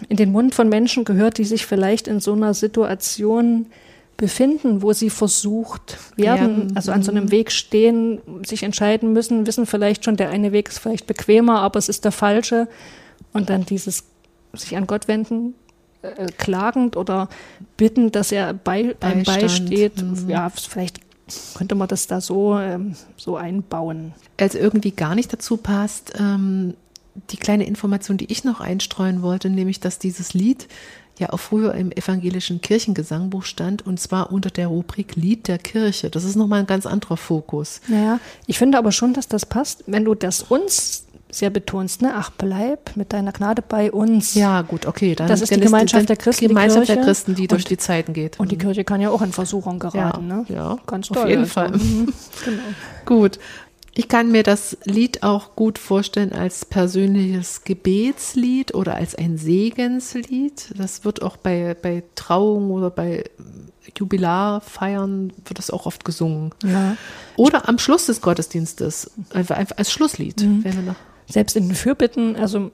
in 0.10 0.18
den 0.18 0.32
Mund 0.32 0.56
von 0.56 0.70
Menschen 0.70 1.06
gehört, 1.06 1.38
die 1.38 1.46
sich 1.46 1.66
vielleicht 1.66 2.08
in 2.08 2.20
so 2.20 2.34
einer 2.34 2.54
Situation 2.54 3.68
befinden, 4.18 4.82
wo 4.82 4.94
sie 4.94 5.10
versucht 5.10 5.98
werden, 6.16 6.58
Werden, 6.58 6.76
also 6.76 6.92
an 6.92 7.04
so 7.04 7.12
einem 7.12 7.32
Weg 7.32 7.52
stehen, 7.52 8.22
sich 8.46 8.64
entscheiden 8.64 9.12
müssen, 9.14 9.48
wissen 9.48 9.66
vielleicht 9.66 10.06
schon, 10.06 10.18
der 10.18 10.30
eine 10.30 10.52
Weg 10.52 10.70
ist 10.70 10.80
vielleicht 10.80 11.08
bequemer, 11.08 11.62
aber 11.62 11.80
es 11.80 11.90
ist 11.90 12.06
der 12.06 12.12
falsche. 12.12 12.68
Und 13.32 13.50
dann 13.50 13.66
dieses 13.66 14.04
sich 14.54 14.78
an 14.78 14.86
Gott 14.86 15.08
wenden, 15.08 15.56
äh, 16.04 16.28
klagend 16.38 16.96
oder 16.96 17.28
bitten, 17.76 18.12
dass 18.12 18.32
er 18.32 18.54
bei, 18.54 18.96
einem 19.00 19.24
Beistand, 19.24 19.70
beisteht. 19.70 20.04
mhm. 20.04 20.30
Ja, 20.30 20.50
vielleicht 20.50 21.00
könnte 21.56 21.76
man 21.76 21.88
das 21.88 22.08
da 22.08 22.22
so, 22.22 22.58
ähm, 22.58 22.96
so 23.18 23.36
einbauen. 23.38 24.14
als 24.40 24.56
irgendwie 24.56 24.92
gar 24.92 25.16
nicht 25.16 25.32
dazu 25.32 25.58
passt, 25.58 26.14
ähm, 26.20 26.74
die 27.30 27.38
kleine 27.38 27.66
Information, 27.66 28.18
die 28.18 28.32
ich 28.32 28.44
noch 28.44 28.60
einstreuen 28.60 29.22
wollte, 29.22 29.50
nämlich, 29.50 29.80
dass 29.80 30.00
dieses 30.00 30.34
Lied 30.34 30.68
ja 31.20 31.32
auch 31.32 31.40
früher 31.40 31.76
im 31.76 31.92
evangelischen 31.92 32.62
Kirchengesangbuch 32.62 33.44
stand 33.44 33.86
und 33.86 34.00
zwar 34.00 34.32
unter 34.32 34.50
der 34.50 34.68
Rubrik 34.68 35.16
Lied 35.16 35.48
der 35.48 35.60
Kirche. 35.60 36.10
Das 36.10 36.24
ist 36.24 36.36
nochmal 36.36 36.62
ein 36.62 36.66
ganz 36.66 36.86
anderer 36.86 37.18
Fokus. 37.18 37.82
Naja, 37.88 38.20
ich 38.48 38.58
finde 38.58 38.78
aber 38.80 38.92
schon, 38.92 39.14
dass 39.14 39.28
das 39.28 39.46
passt, 39.46 39.84
wenn 39.86 40.06
du 40.06 40.16
das 40.16 40.42
uns 40.42 41.06
sehr 41.34 41.50
betonst, 41.50 42.02
ne? 42.02 42.14
Ach, 42.16 42.30
bleib 42.38 42.96
mit 42.96 43.14
deiner 43.14 43.32
Gnade 43.32 43.62
bei 43.62 43.92
uns. 43.92 44.36
Ja, 44.36 44.62
gut, 44.62 44.86
okay. 44.86 45.16
Dann, 45.16 45.28
Das 45.28 45.42
ist 45.42 45.54
die 45.54 45.60
Gemeinschaft 45.60 46.10
der 46.10 46.16
Christen, 46.16 46.46
Die 46.46 46.48
Gemeinschaft 46.48 46.90
der. 46.90 46.98
Christen, 46.98 47.36
die 47.36 47.48
durch 47.48 47.66
die 47.66 47.78
Zeiten 47.78 48.14
geht. 48.14 48.40
Und 48.40 48.52
die 48.52 48.58
Kirche 48.58 48.84
kann 48.84 49.02
ja 49.02 49.10
auch 49.10 49.22
in 49.22 49.32
Versuchung 49.32 49.80
geraten, 49.80 50.30
ja, 50.30 50.36
ne? 50.36 50.46
ja, 50.50 50.78
Ganz 50.86 51.10
auf 51.12 51.18
toll. 51.18 51.30
jeden 51.30 51.42
also. 51.42 51.54
Fall. 51.54 51.72
Mhm, 51.72 52.14
genau. 52.46 52.64
Gut. 53.06 53.40
Ich 53.96 54.08
kann 54.08 54.32
mir 54.32 54.42
das 54.42 54.76
Lied 54.86 55.22
auch 55.22 55.56
gut 55.56 55.78
vorstellen 55.78 56.34
als 56.34 56.66
persönliches 56.66 57.64
Gebetslied 57.64 58.74
oder 58.74 58.96
als 58.96 59.14
ein 59.14 59.38
Segenslied. 59.38 60.74
Das 60.76 61.06
wird 61.06 61.22
auch 61.22 61.38
bei, 61.38 61.76
bei 61.80 62.02
Trauungen 62.16 62.72
oder 62.72 62.90
bei 62.90 63.24
Jubilarfeiern 63.98 65.34
wird 65.46 65.60
das 65.60 65.70
auch 65.70 65.86
oft 65.86 66.06
gesungen. 66.06 66.52
Ja. 66.64 66.98
Oder 67.36 67.68
am 67.70 67.78
Schluss 67.78 68.08
des 68.08 68.22
Gottesdienstes, 68.22 69.12
einfach, 69.34 69.58
einfach 69.58 69.78
als 69.78 69.92
Schlusslied. 69.92 70.42
Mhm. 70.42 70.64
Wenn 70.64 70.76
wir 70.76 70.84
noch, 70.84 70.96
Selbst 71.28 71.56
in 71.56 71.68
den 71.68 71.76
Fürbitten, 71.76 72.36
also, 72.36 72.72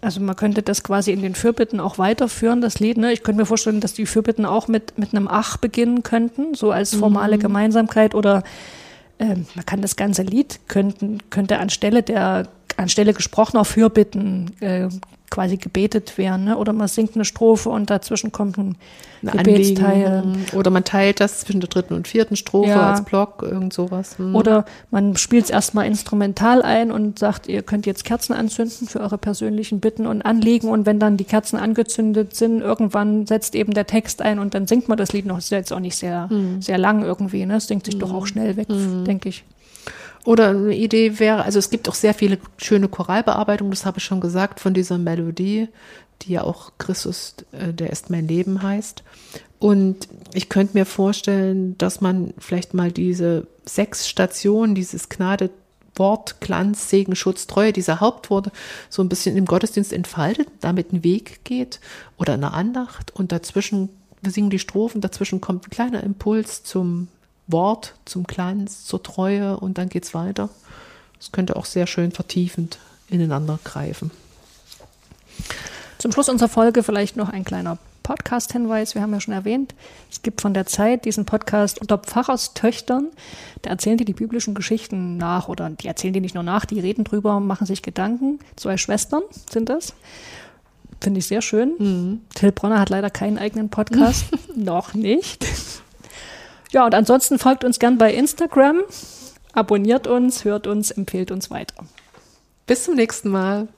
also 0.00 0.20
man 0.20 0.36
könnte 0.36 0.62
das 0.62 0.82
quasi 0.82 1.12
in 1.12 1.22
den 1.22 1.34
Fürbitten 1.34 1.80
auch 1.80 1.98
weiterführen, 1.98 2.60
das 2.60 2.80
Lied. 2.80 2.96
Ne? 2.98 3.12
Ich 3.12 3.22
könnte 3.22 3.40
mir 3.40 3.46
vorstellen, 3.46 3.80
dass 3.80 3.94
die 3.94 4.06
Fürbitten 4.06 4.44
auch 4.44 4.68
mit, 4.68 4.98
mit 4.98 5.14
einem 5.14 5.28
Ach 5.28 5.56
beginnen 5.56 6.02
könnten, 6.02 6.54
so 6.54 6.70
als 6.70 6.94
formale 6.94 7.38
Gemeinsamkeit 7.38 8.14
oder 8.14 8.42
ähm, 9.18 9.46
man 9.54 9.64
kann 9.64 9.80
das 9.80 9.96
ganze 9.96 10.22
Lied 10.22 10.60
könnten, 10.68 11.18
könnte 11.30 11.58
anstelle 11.58 12.02
der 12.02 12.48
anstelle 12.76 13.14
gesprochener 13.14 13.64
Fürbitten 13.64 14.52
äh, 14.60 14.88
quasi 15.30 15.56
gebetet 15.56 16.18
werden. 16.18 16.44
Ne? 16.44 16.56
Oder 16.56 16.72
man 16.72 16.88
singt 16.88 17.14
eine 17.14 17.24
Strophe 17.24 17.68
und 17.70 17.90
dazwischen 17.90 18.32
kommt 18.32 18.56
ein 18.58 18.76
Ein 19.24 19.38
Gebetsteil. 19.38 20.06
Anliegen. 20.06 20.46
Oder 20.54 20.70
man 20.70 20.84
teilt 20.84 21.20
das 21.20 21.40
zwischen 21.40 21.60
der 21.60 21.68
dritten 21.68 21.94
und 21.94 22.06
vierten 22.06 22.36
Strophe 22.36 22.68
Ja. 22.70 22.90
als 22.90 23.04
Block, 23.04 23.42
irgend 23.42 23.72
sowas. 23.72 24.18
Hm. 24.18 24.34
Oder 24.36 24.64
man 24.90 25.16
spielt 25.16 25.44
es 25.44 25.50
erstmal 25.50 25.86
instrumental 25.86 26.62
ein 26.62 26.92
und 26.92 27.18
sagt, 27.18 27.48
ihr 27.48 27.62
könnt 27.62 27.86
jetzt 27.86 28.04
Kerzen 28.04 28.34
anzünden 28.34 28.86
für 28.86 29.00
eure 29.00 29.18
persönlichen 29.18 29.80
Bitten 29.80 30.06
und 30.06 30.22
Anliegen. 30.22 30.68
Und 30.68 30.86
wenn 30.86 31.00
dann 31.00 31.16
die 31.16 31.24
Kerzen 31.24 31.56
angezündet 31.56 32.36
sind, 32.36 32.60
irgendwann 32.60 33.26
setzt 33.26 33.54
eben 33.54 33.74
der 33.74 33.86
Text 33.86 34.22
ein 34.22 34.38
und 34.38 34.54
dann 34.54 34.66
singt 34.66 34.88
man 34.88 34.96
das 34.98 35.12
Lied 35.12 35.26
noch. 35.26 35.36
Das 35.36 35.44
ist 35.46 35.50
jetzt 35.50 35.72
auch 35.72 35.80
nicht 35.80 35.96
sehr, 35.96 36.28
sehr 36.60 36.78
lang 36.78 37.02
irgendwie. 37.02 37.44
Ne? 37.46 37.56
Es 37.56 37.66
singt 37.66 37.84
sich 37.84 37.98
doch 37.98 38.12
auch 38.12 38.26
schnell 38.26 38.56
weg, 38.56 38.68
denke 38.68 39.28
ich. 39.30 39.44
Oder 40.26 40.48
eine 40.48 40.74
Idee 40.74 41.20
wäre, 41.20 41.44
also 41.44 41.60
es 41.60 41.70
gibt 41.70 41.88
auch 41.88 41.94
sehr 41.94 42.12
viele 42.12 42.38
schöne 42.58 42.88
Choralbearbeitungen, 42.88 43.70
das 43.70 43.86
habe 43.86 43.98
ich 43.98 44.04
schon 44.04 44.20
gesagt, 44.20 44.58
von 44.58 44.74
dieser 44.74 44.98
Melodie, 44.98 45.68
die 46.22 46.32
ja 46.32 46.42
auch 46.42 46.72
Christus, 46.78 47.36
äh, 47.52 47.72
der 47.72 47.90
ist 47.90 48.10
mein 48.10 48.26
Leben 48.26 48.60
heißt. 48.60 49.04
Und 49.60 50.08
ich 50.34 50.48
könnte 50.48 50.76
mir 50.76 50.84
vorstellen, 50.84 51.78
dass 51.78 52.00
man 52.00 52.34
vielleicht 52.38 52.74
mal 52.74 52.90
diese 52.90 53.46
sechs 53.64 54.08
Stationen, 54.08 54.74
dieses 54.74 55.08
Gnade, 55.08 55.50
Wort, 55.94 56.40
Glanz, 56.40 56.90
Segen, 56.90 57.14
Schutz, 57.14 57.46
Treue, 57.46 57.72
diese 57.72 58.00
Hauptworte 58.00 58.50
so 58.90 59.02
ein 59.02 59.08
bisschen 59.08 59.36
im 59.36 59.46
Gottesdienst 59.46 59.92
entfaltet, 59.92 60.48
damit 60.60 60.92
einen 60.92 61.04
Weg 61.04 61.44
geht 61.44 61.78
oder 62.18 62.34
eine 62.34 62.52
Andacht 62.52 63.14
und 63.14 63.30
dazwischen, 63.30 63.90
wir 64.22 64.32
singen 64.32 64.50
die 64.50 64.58
Strophen, 64.58 65.00
dazwischen 65.00 65.40
kommt 65.40 65.68
ein 65.68 65.70
kleiner 65.70 66.02
Impuls 66.02 66.64
zum 66.64 67.06
Wort, 67.46 67.94
zum 68.04 68.24
Glanz, 68.24 68.84
zur 68.84 69.02
Treue 69.02 69.58
und 69.58 69.78
dann 69.78 69.88
geht's 69.88 70.14
weiter. 70.14 70.48
Das 71.18 71.32
könnte 71.32 71.56
auch 71.56 71.64
sehr 71.64 71.86
schön 71.86 72.12
vertiefend 72.12 72.78
ineinander 73.08 73.58
greifen. 73.64 74.10
Zum 75.98 76.12
Schluss 76.12 76.28
unserer 76.28 76.48
Folge 76.48 76.82
vielleicht 76.82 77.16
noch 77.16 77.28
ein 77.28 77.44
kleiner 77.44 77.78
Podcast-Hinweis. 78.02 78.94
Wir 78.94 79.02
haben 79.02 79.12
ja 79.12 79.20
schon 79.20 79.34
erwähnt, 79.34 79.74
es 80.10 80.22
gibt 80.22 80.40
von 80.40 80.54
der 80.54 80.66
Zeit 80.66 81.04
diesen 81.04 81.24
Podcast 81.24 81.80
unter 81.80 81.98
Pfarrerstöchtern. 81.98 83.08
Da 83.62 83.70
erzählen 83.70 83.98
die 83.98 84.04
die 84.04 84.12
biblischen 84.12 84.54
Geschichten 84.54 85.16
nach 85.16 85.48
oder 85.48 85.70
die 85.70 85.88
erzählen 85.88 86.12
die 86.12 86.20
nicht 86.20 86.34
nur 86.34 86.44
nach, 86.44 86.64
die 86.64 86.78
reden 86.78 87.02
drüber, 87.02 87.40
machen 87.40 87.66
sich 87.66 87.82
Gedanken. 87.82 88.38
Zwei 88.54 88.76
Schwestern 88.76 89.22
sind 89.50 89.68
das. 89.68 89.94
Finde 91.00 91.18
ich 91.18 91.26
sehr 91.26 91.42
schön. 91.42 92.20
Till 92.34 92.52
Bronner 92.52 92.78
hat 92.78 92.90
leider 92.90 93.10
keinen 93.10 93.38
eigenen 93.38 93.70
Podcast. 93.70 94.26
noch 94.54 94.94
nicht. 94.94 95.44
Ja, 96.72 96.84
und 96.84 96.94
ansonsten 96.94 97.38
folgt 97.38 97.64
uns 97.64 97.78
gern 97.78 97.98
bei 97.98 98.12
Instagram, 98.12 98.82
abonniert 99.52 100.06
uns, 100.06 100.44
hört 100.44 100.66
uns, 100.66 100.90
empfehlt 100.90 101.30
uns 101.30 101.50
weiter. 101.50 101.84
Bis 102.66 102.84
zum 102.84 102.94
nächsten 102.94 103.30
Mal. 103.30 103.68